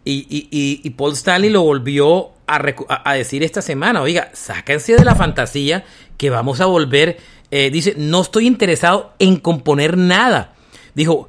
[0.06, 2.62] y, y, Paul Stanley lo volvió a,
[3.10, 4.04] a, decir esta semana.
[4.04, 5.84] Oiga, sáquense de la fantasía
[6.18, 7.18] que vamos a volver
[7.50, 10.54] eh, dice, no estoy interesado en componer nada.
[10.96, 11.28] Dijo,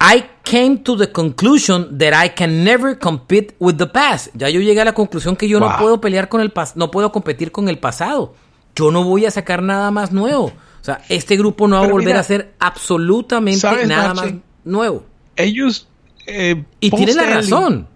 [0.00, 4.28] I came to the conclusion that I can never compete with the past.
[4.34, 6.90] Ya yo llegué a la conclusión que yo no puedo pelear con el pasado, no
[6.90, 8.34] puedo competir con el pasado.
[8.74, 10.52] Yo no voy a sacar nada más nuevo.
[10.80, 14.34] O sea, este grupo no va a volver a hacer absolutamente nada más
[14.64, 15.04] nuevo.
[15.34, 15.88] Ellos...
[16.26, 17.88] Eh, y tiene la razón.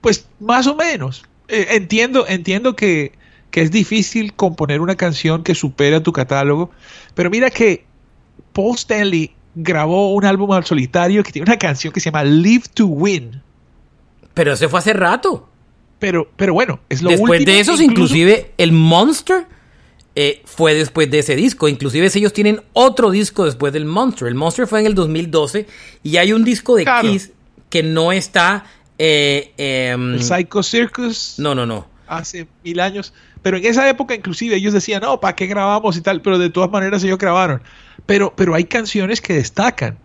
[0.00, 1.24] Pues más o menos.
[1.48, 3.12] Eh, entiendo, entiendo que
[3.56, 6.70] que es difícil componer una canción que supera tu catálogo,
[7.14, 7.86] pero mira que
[8.52, 12.64] Paul Stanley grabó un álbum al solitario que tiene una canción que se llama Live
[12.74, 13.42] to Win.
[14.34, 15.48] Pero ese fue hace rato.
[15.98, 19.46] Pero, pero bueno, es lo Después de esos, inclusive el Monster
[20.14, 21.68] eh, fue después de ese disco.
[21.68, 24.28] Inclusive ellos tienen otro disco después del Monster.
[24.28, 25.66] El Monster fue en el 2012
[26.02, 27.32] y hay un disco de Kiss
[27.70, 28.66] que no está...
[28.98, 31.34] Eh, em, Psycho Circus.
[31.38, 31.86] No, no, no.
[32.06, 33.12] Hace mil años.
[33.42, 36.22] Pero en esa época inclusive ellos decían, no, ¿para qué grabamos y tal?
[36.22, 37.62] Pero de todas maneras ellos grabaron.
[38.06, 39.98] Pero, pero hay canciones que destacan.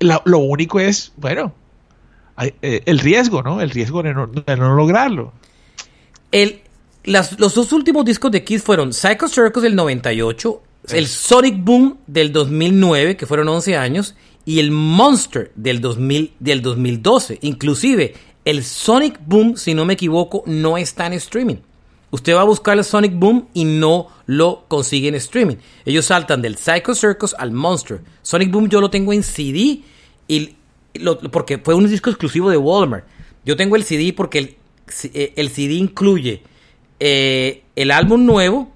[0.00, 1.54] lo único es, bueno,
[2.38, 3.60] eh, el riesgo, ¿no?
[3.60, 4.26] El riesgo de no,
[4.74, 5.32] lograrlo.
[6.30, 6.60] El,
[7.04, 12.32] los dos últimos discos de Kiss fueron Psycho Circus del 98, el Sonic Boom del
[12.32, 17.38] 2009, que fueron 11 años, y el Monster del, 2000, del 2012.
[17.42, 18.14] Inclusive,
[18.44, 21.56] el Sonic Boom, si no me equivoco, no está en streaming.
[22.10, 25.56] Usted va a buscar el Sonic Boom y no lo consigue en streaming.
[25.84, 28.02] Ellos saltan del Psycho Circus al Monster.
[28.22, 29.80] Sonic Boom yo lo tengo en CD
[30.28, 30.56] y
[31.30, 33.06] porque fue un disco exclusivo de Walmart.
[33.44, 34.56] Yo tengo el CD porque el,
[35.14, 36.42] eh, CD incluye
[37.00, 38.70] eh, el álbum nuevo,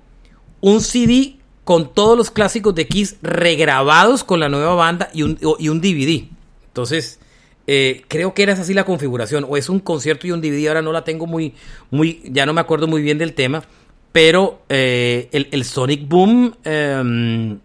[0.61, 5.39] un CD con todos los clásicos de Kiss regrabados con la nueva banda y un,
[5.59, 6.27] y un DVD.
[6.69, 7.21] Entonces,
[7.67, 10.83] eh, creo que era así la configuración, o es un concierto y un DVD, ahora
[10.83, 11.55] no la tengo muy,
[11.91, 13.65] muy, ya no me acuerdo muy bien del tema,
[14.13, 17.59] pero eh, el, Sonic Boom em,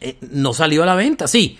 [0.00, 1.58] eh, no salió a la venta, sí,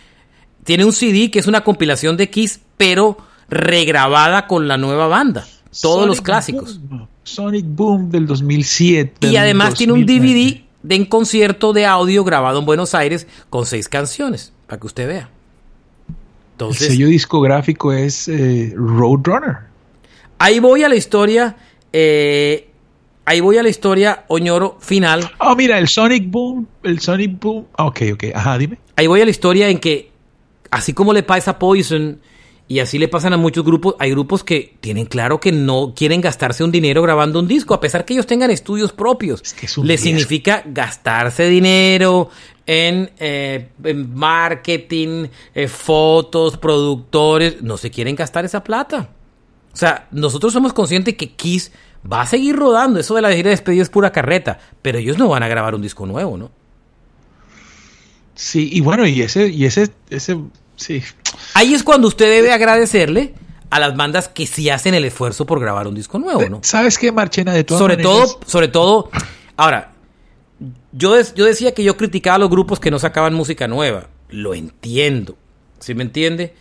[0.62, 3.16] tiene un CD que es una compilación de Kiss, pero
[3.48, 5.46] regrabada con la nueva banda,
[5.80, 6.80] todos los clásicos.
[7.22, 9.28] Sonic Boom del 2007.
[9.28, 13.64] Y además tiene un DVD de un concierto de audio grabado en Buenos Aires con
[13.64, 15.30] seis canciones, para que usted vea
[16.58, 19.58] el sello discográfico es eh, Roadrunner.
[20.38, 21.56] Ahí voy a la historia.
[21.92, 22.68] Eh,
[23.24, 25.30] ahí voy a la historia, Oñoro, final.
[25.38, 26.66] Oh, mira, el Sonic Boom.
[26.82, 27.66] El Sonic Boom.
[27.78, 28.24] Ok, ok.
[28.34, 28.78] Ajá, dime.
[28.96, 30.10] Ahí voy a la historia en que,
[30.70, 32.20] así como le pasa a Poison
[32.66, 36.20] y así le pasan a muchos grupos, hay grupos que tienen claro que no quieren
[36.22, 39.42] gastarse un dinero grabando un disco, a pesar que ellos tengan estudios propios.
[39.60, 42.30] Es Les significa gastarse dinero,
[42.66, 49.10] eh, en, marketing, eh, fotos, productores, no se quieren gastar esa plata.
[49.72, 51.72] O sea, nosotros somos conscientes que Kiss
[52.10, 52.98] va a seguir rodando.
[53.00, 54.58] Eso de la gira de despedida es pura carreta.
[54.80, 56.50] Pero ellos no van a grabar un disco nuevo, ¿no?
[58.34, 60.38] Sí, y bueno, y ese, y ese, ese
[60.76, 61.02] sí.
[61.54, 63.34] Ahí es cuando usted debe agradecerle
[63.70, 66.60] a las bandas que sí hacen el esfuerzo por grabar un disco nuevo, ¿no?
[66.62, 67.52] ¿Sabes qué, Marchena?
[67.52, 69.10] De todas sobre todo, sobre todo,
[69.56, 69.92] ahora,
[70.92, 74.08] yo, yo decía que yo criticaba a los grupos que no sacaban música nueva.
[74.28, 75.36] Lo entiendo.
[75.80, 76.54] ¿Sí me entiende?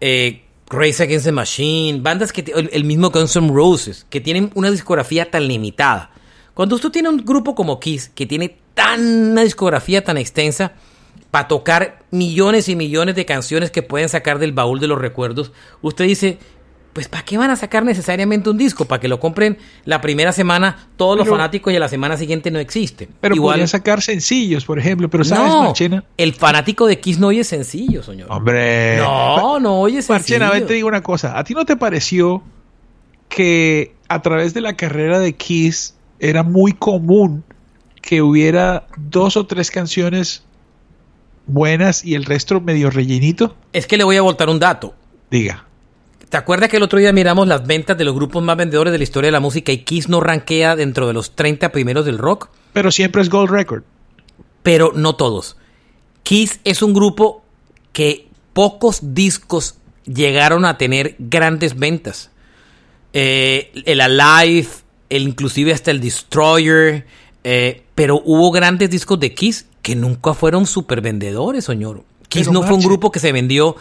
[0.00, 4.70] Eh, Race Against the Machine, bandas que el, mismo Guns N' Roses, que tienen una
[4.70, 6.12] discografía tan limitada.
[6.54, 10.72] Cuando usted tiene un grupo como Kiss, que tiene tan una discografía tan extensa,
[11.30, 15.52] para tocar millones y millones de canciones que pueden sacar del baúl de los recuerdos,
[15.80, 16.38] usted dice,
[16.92, 18.84] pues ¿para qué van a sacar necesariamente un disco?
[18.84, 22.50] Para que lo compren la primera semana todos los fanáticos y a la semana siguiente
[22.50, 23.08] no existe.
[23.20, 26.04] Pero Igual, podrían sacar sencillos, por ejemplo, pero ¿sabes, no, Marchena?
[26.16, 28.26] El fanático de Kiss no oye sencillo, señor.
[28.30, 28.96] Hombre.
[28.96, 30.14] No, no oye sencillo.
[30.14, 31.38] Marchena, a ver, te digo una cosa.
[31.38, 32.42] ¿A ti no te pareció
[33.28, 37.44] que a través de la carrera de Kiss era muy común
[38.02, 40.42] que hubiera dos o tres canciones
[41.52, 43.56] buenas y el resto medio rellenito?
[43.72, 44.94] Es que le voy a voltar un dato.
[45.30, 45.66] Diga.
[46.28, 48.98] ¿Te acuerdas que el otro día miramos las ventas de los grupos más vendedores de
[48.98, 52.18] la historia de la música y Kiss no rankea dentro de los 30 primeros del
[52.18, 52.50] rock?
[52.72, 53.82] Pero siempre es Gold Record.
[54.62, 55.56] Pero no todos.
[56.22, 57.42] Kiss es un grupo
[57.92, 62.30] que pocos discos llegaron a tener grandes ventas.
[63.12, 64.68] Eh, el Alive,
[65.08, 67.06] el, inclusive hasta el Destroyer,
[67.42, 72.04] eh, pero hubo grandes discos de Kiss que nunca fueron super vendedores, señor.
[72.28, 73.76] Kiss no fue un grupo que se vendió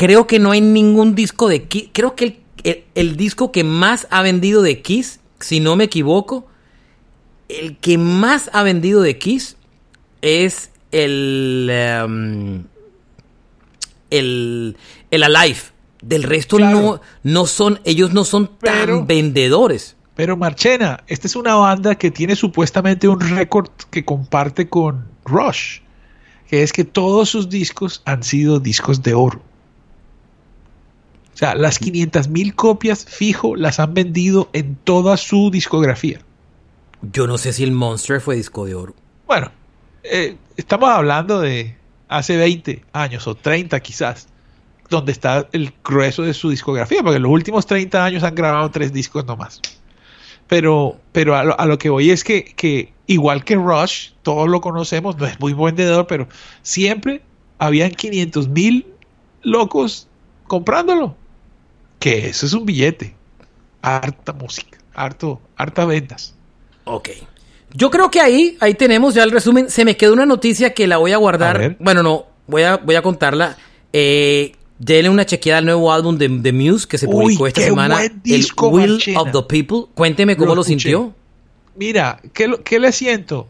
[0.00, 1.90] Creo que no hay ningún disco de Kiss.
[1.92, 2.40] Creo que
[2.94, 6.46] el, disco que más ha vendido de Kiss, si no me equivoco,
[7.50, 9.58] el que más ha vendido de Kiss
[10.22, 11.68] es el.
[11.70, 12.64] Em,
[14.08, 14.78] el.
[15.10, 15.60] El Alive.
[16.00, 17.80] Del resto no, no son.
[17.84, 19.96] Ellos no son tan vendedores.
[20.20, 25.80] Pero Marchena, esta es una banda que tiene supuestamente un récord que comparte con Rush.
[26.46, 29.40] Que es que todos sus discos han sido discos de oro.
[31.32, 36.20] O sea, las 500 mil copias fijo las han vendido en toda su discografía.
[37.00, 38.94] Yo no sé si el Monster fue disco de oro.
[39.26, 39.50] Bueno,
[40.02, 44.28] eh, estamos hablando de hace 20 años o 30 quizás,
[44.90, 48.70] donde está el grueso de su discografía, porque en los últimos 30 años han grabado
[48.70, 49.62] tres discos nomás.
[50.50, 55.16] Pero, pero a, lo, que voy es que, que, igual que Rush, todos lo conocemos,
[55.16, 56.28] no es muy vendedor, pero
[56.62, 57.22] siempre
[57.58, 58.86] habían 500 mil
[59.42, 60.08] locos
[60.48, 61.14] comprándolo
[62.00, 63.14] que eso es un billete.
[63.82, 66.34] Harta música, harto, harta ventas.
[66.84, 67.10] Ok.
[67.72, 69.70] Yo creo que ahí, ahí tenemos ya el resumen.
[69.70, 71.76] Se me quedó una noticia que la voy a guardar.
[71.78, 73.56] bueno, no, voy a, voy a contarla.
[73.92, 78.02] Eh, denle una chequeada al nuevo álbum de, The Muse que se publicó esta semana.
[78.02, 79.92] el Will of the People.
[79.94, 81.14] Cuénteme cómo lo, sintió.
[81.76, 83.46] Mira, ¿qué, qué le siento?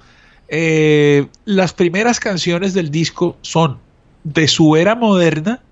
[0.49, 3.79] Eh, las primeras canciones del disco son
[4.25, 5.63] de su era moderna,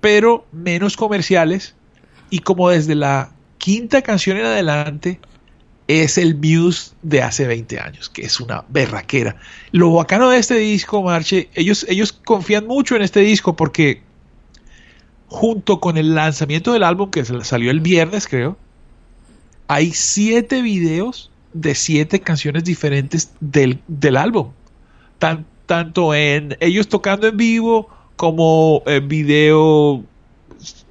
[0.00, 1.74] pero menos comerciales
[2.28, 5.18] y como desde la quinta canción en adelante
[5.88, 9.36] es el Muse de hace 20 años, que es una berraquera.
[9.70, 14.02] Lo bacano de este disco, Marche, ellos, ellos confían mucho en este disco porque
[15.28, 18.56] junto con el lanzamiento del álbum que salió el viernes, creo,
[19.68, 23.80] hay siete videos de siete canciones diferentes del,
[24.16, 24.50] álbum.
[25.18, 30.04] tanto en ellos tocando en vivo como en video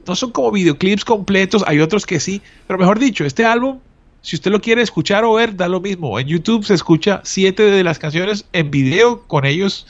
[0.07, 3.79] no son como videoclips completos, hay otros que sí, pero mejor dicho, este álbum,
[4.21, 6.19] si usted lo quiere escuchar o ver, da lo mismo.
[6.19, 9.87] En YouTube se escucha siete de las canciones en video con ellos,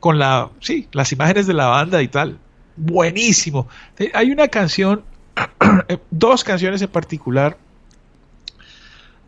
[0.00, 2.38] con la, sí, las imágenes de la banda y tal.
[2.78, 3.68] Buenísimo.
[4.14, 5.02] Hay una canción,
[6.10, 7.58] dos canciones en particular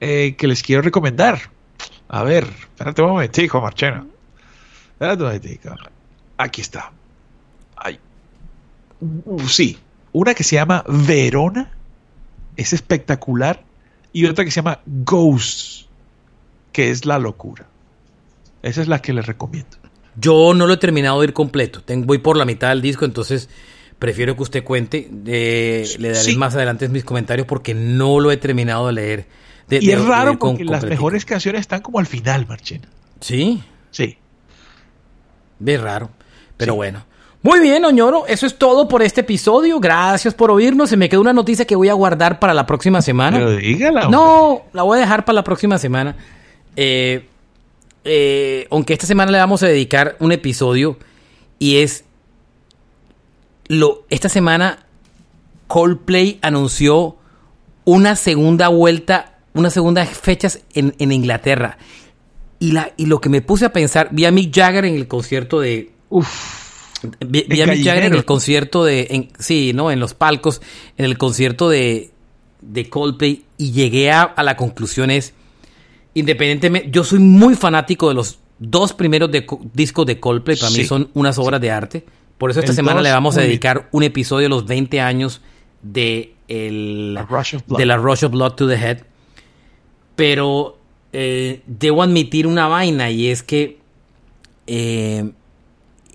[0.00, 1.40] eh, que les quiero recomendar.
[2.08, 4.06] A ver, espérate un momentico, Marchena.
[4.92, 5.74] Espérate un momentico.
[6.38, 6.92] Aquí está.
[7.76, 7.98] Ay.
[9.46, 9.78] sí,
[10.12, 11.70] una que se llama Verona,
[12.56, 13.62] es espectacular,
[14.12, 15.88] y otra que se llama Ghosts,
[16.72, 17.66] que es la locura.
[18.62, 19.79] Esa es la que les recomiendo.
[20.16, 23.04] Yo no lo he terminado de ir completo, Tengo, voy por la mitad del disco,
[23.04, 23.48] entonces
[23.98, 25.08] prefiero que usted cuente.
[25.24, 29.26] le daré más adelante mis comentarios porque no lo he terminado de leer.
[29.68, 32.88] y es raro porque las mejores canciones están como al final, Marchena.
[33.20, 33.62] ¿Sí?
[33.90, 34.18] Sí.
[35.64, 36.10] Es raro,
[36.56, 37.04] pero bueno.
[37.42, 39.80] Muy bien, Oñoro, eso es todo por este episodio.
[39.80, 40.90] Gracias por oírnos.
[40.90, 43.38] Se me quedó una noticia que voy a guardar para la próxima semana.
[43.38, 44.08] Pero dígala.
[44.08, 46.16] No, la voy a dejar para la próxima semana.
[46.76, 47.26] Eh,
[48.04, 50.98] eh, aunque esta semana le vamos a dedicar un episodio
[51.58, 52.04] y es
[53.68, 54.86] lo esta semana
[55.66, 57.16] Coldplay anunció
[57.84, 61.78] una segunda vuelta, unas segundas fechas en, en Inglaterra.
[62.58, 65.08] Y, la, y lo que me puse a pensar, vi a Mick Jagger en el
[65.08, 66.60] concierto de, Uf
[67.26, 69.28] Vi, a Mick Jagger en el concierto de.
[69.38, 69.90] sí, ¿no?
[69.90, 70.60] En los palcos,
[70.98, 72.10] en el concierto de,
[72.60, 75.34] de Coldplay y llegué a, la conclusión es.
[76.14, 76.90] Independientemente.
[76.90, 79.30] Yo soy muy fanático de los dos primeros
[79.72, 80.56] discos de Coldplay.
[80.56, 82.04] Para mí son unas obras de arte.
[82.38, 85.42] Por eso esta semana le vamos a dedicar un episodio de los 20 años
[85.82, 87.18] de, el,
[87.66, 89.02] de la Rush of Blood to the Head.
[90.16, 90.78] Pero
[91.12, 93.78] eh, debo admitir una vaina y es que
[94.66, 95.30] eh,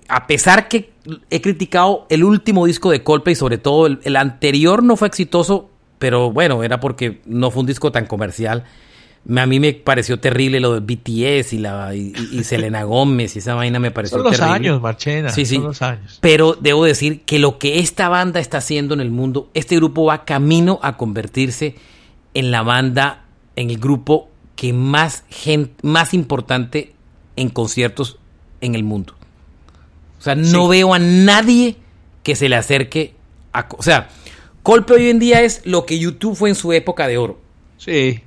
[0.08, 0.90] a pesar que
[1.30, 5.68] he criticado el último disco de Coldplay, sobre todo el, anterior no fue exitoso,
[5.98, 8.64] pero bueno, era porque no fue un disco tan comercial.
[9.28, 13.54] A mí me pareció terrible lo de BTS y, la, y, Selena Gómez y esa
[13.54, 15.30] vaina me pareció son los años, Marchena.
[15.30, 15.56] Sí, sí.
[15.56, 16.18] Son los años.
[16.20, 20.04] Pero debo decir que lo que esta banda está haciendo en el mundo, este grupo
[20.04, 21.74] va camino a convertirse
[22.34, 23.24] en la banda,
[23.56, 26.94] en el grupo que más, gente, más importante
[27.34, 28.18] en conciertos
[28.60, 29.14] en el mundo.
[30.18, 31.76] O sea, no veo a nadie
[32.22, 33.14] que se le acerque
[33.52, 33.66] a...
[33.76, 34.08] O sea,
[34.62, 37.38] Coldplay hoy en día es lo que YouTube fue en su época de oro.
[37.76, 38.22] Sí,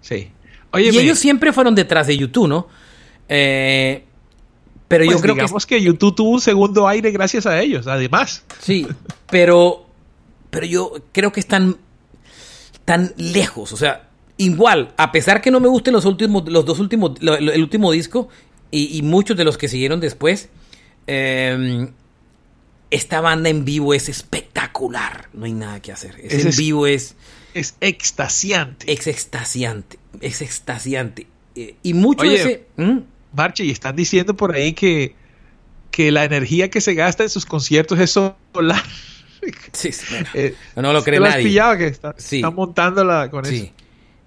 [0.00, 0.30] sí.
[0.74, 2.68] y ellos siempre fueron detrás de YouTube, ¿no?
[3.28, 4.04] Eh,
[4.88, 5.80] pero yo pues creo digamos que...
[5.80, 8.44] YouTube tuvo un segundo aire gracias a ellos, además.
[8.60, 8.86] Sí,
[9.30, 9.86] pero,
[10.50, 11.76] pero yo creo que están
[12.84, 13.72] tan lejos.
[13.72, 17.62] O sea, igual, a pesar que no me gusten los últimos, los dos últimos, el
[17.62, 18.28] último disco
[18.70, 20.48] y, muchos de los que siguieron después,
[21.06, 21.92] em,
[22.90, 25.28] esta banda en vivo es espectacular.
[25.32, 26.16] No hay nada que hacer.
[26.22, 27.14] Es, en vivo es.
[27.54, 28.92] Es extasiante.
[28.92, 29.98] Es extasiante.
[30.20, 31.26] Es extasiante.
[31.54, 32.66] Eh, y mucho de ese.
[32.76, 32.98] ¿Mm?
[33.32, 35.14] Marche, y están diciendo por ahí que,
[35.90, 38.82] que la energía que se gasta en sus conciertos es solar.
[39.72, 39.88] Sí,
[40.34, 41.44] eh, no lo cree nadie.
[41.44, 42.14] pillado que está,
[42.50, 43.72] montándola con eso.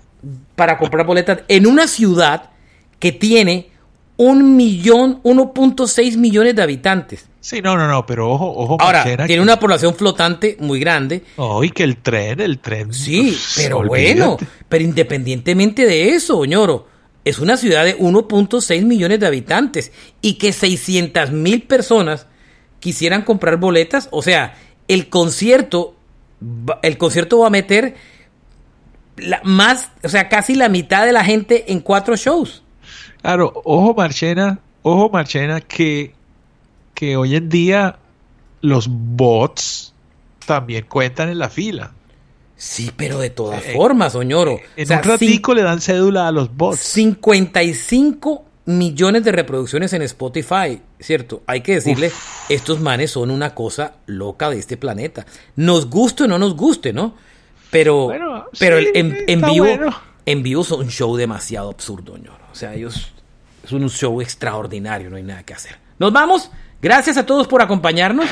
[0.56, 2.52] para comprar boletas en una ciudad
[3.00, 3.72] que tiene
[4.16, 7.28] un millón, 1.6 millones de habitantes.
[7.40, 8.78] Sí, no, no, no, pero ojo, ojo.
[8.80, 11.24] Ahora, tiene una población flotante muy grande.
[11.38, 12.94] Oh, que el tren, el tren.
[12.94, 14.38] Sí, pero bueno,
[14.70, 16.88] pero independientemente de eso, Oñoro,
[17.26, 19.92] es una ciudad de 1.6 millones de habitantes
[20.22, 22.28] y que 600 mil personas
[22.80, 24.10] quisieran comprar boletas.
[24.12, 24.54] O sea,
[24.88, 25.96] el concierto,
[26.82, 27.96] el concierto va a meter
[29.18, 32.64] la, más, o sea, casi la mitad de la gente en cuatro shows.
[33.22, 36.14] Claro, ojo Marchena, ojo Marchena, que,
[36.94, 37.98] que hoy en día
[38.62, 39.94] los bots
[40.46, 41.92] también cuentan en la fila.
[42.56, 44.60] Sí, pero de todas eh, formas, Oñoro.
[44.76, 46.80] En un ratico le dan cédula a los bots.
[46.80, 51.44] 55 millones de reproducciones en Spotify, ¿cierto?
[51.48, 52.12] Hay que decirle,
[52.50, 55.26] estos manes son una cosa loca de este planeta.
[55.56, 57.16] Nos guste o no nos guste, ¿no?
[57.72, 58.10] Pero,
[58.60, 59.66] pero en, vivo,
[60.26, 62.46] en vivo son un show demasiado absurdo, Oñoro.
[62.52, 63.12] O sea, ellos
[63.64, 65.78] es un show extraordinario, no hay nada que hacer.
[65.98, 66.52] Nos vamos.
[66.82, 68.28] Gracias a todos por acompañarnos.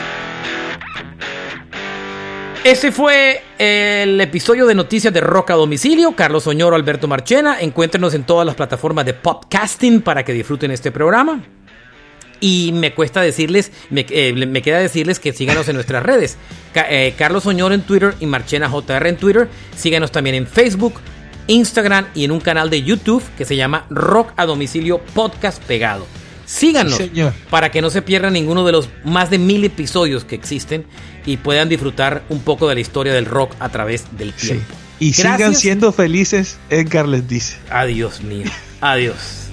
[2.63, 6.15] Ese fue el episodio de Noticias de Roca a Domicilio.
[6.15, 7.59] Carlos Oñoro, Alberto Marchena.
[7.59, 11.43] Encuéntrenos en todas las plataformas de podcasting para que disfruten este programa.
[12.39, 16.37] Y me cuesta decirles, me, eh, queda decirles que síganos en nuestras redes.
[16.75, 19.47] Eh, Carlos Oñoro en Twitter y Marchena JR en Twitter.
[19.75, 20.93] Síganos también en Facebook,
[21.47, 26.05] Instagram y en un canal de YouTube que se llama Rock a Domicilio Podcast Pegado.
[26.45, 26.99] Síganos
[27.49, 30.85] para que no se pierdan ninguno de los más de mil episodios que existen
[31.25, 34.73] y puedan disfrutar un poco de la historia del rock a través del tiempo.
[34.99, 37.57] Y sigan siendo felices, Edgar les dice.
[37.69, 38.45] Adiós mío.
[38.81, 39.49] Adiós.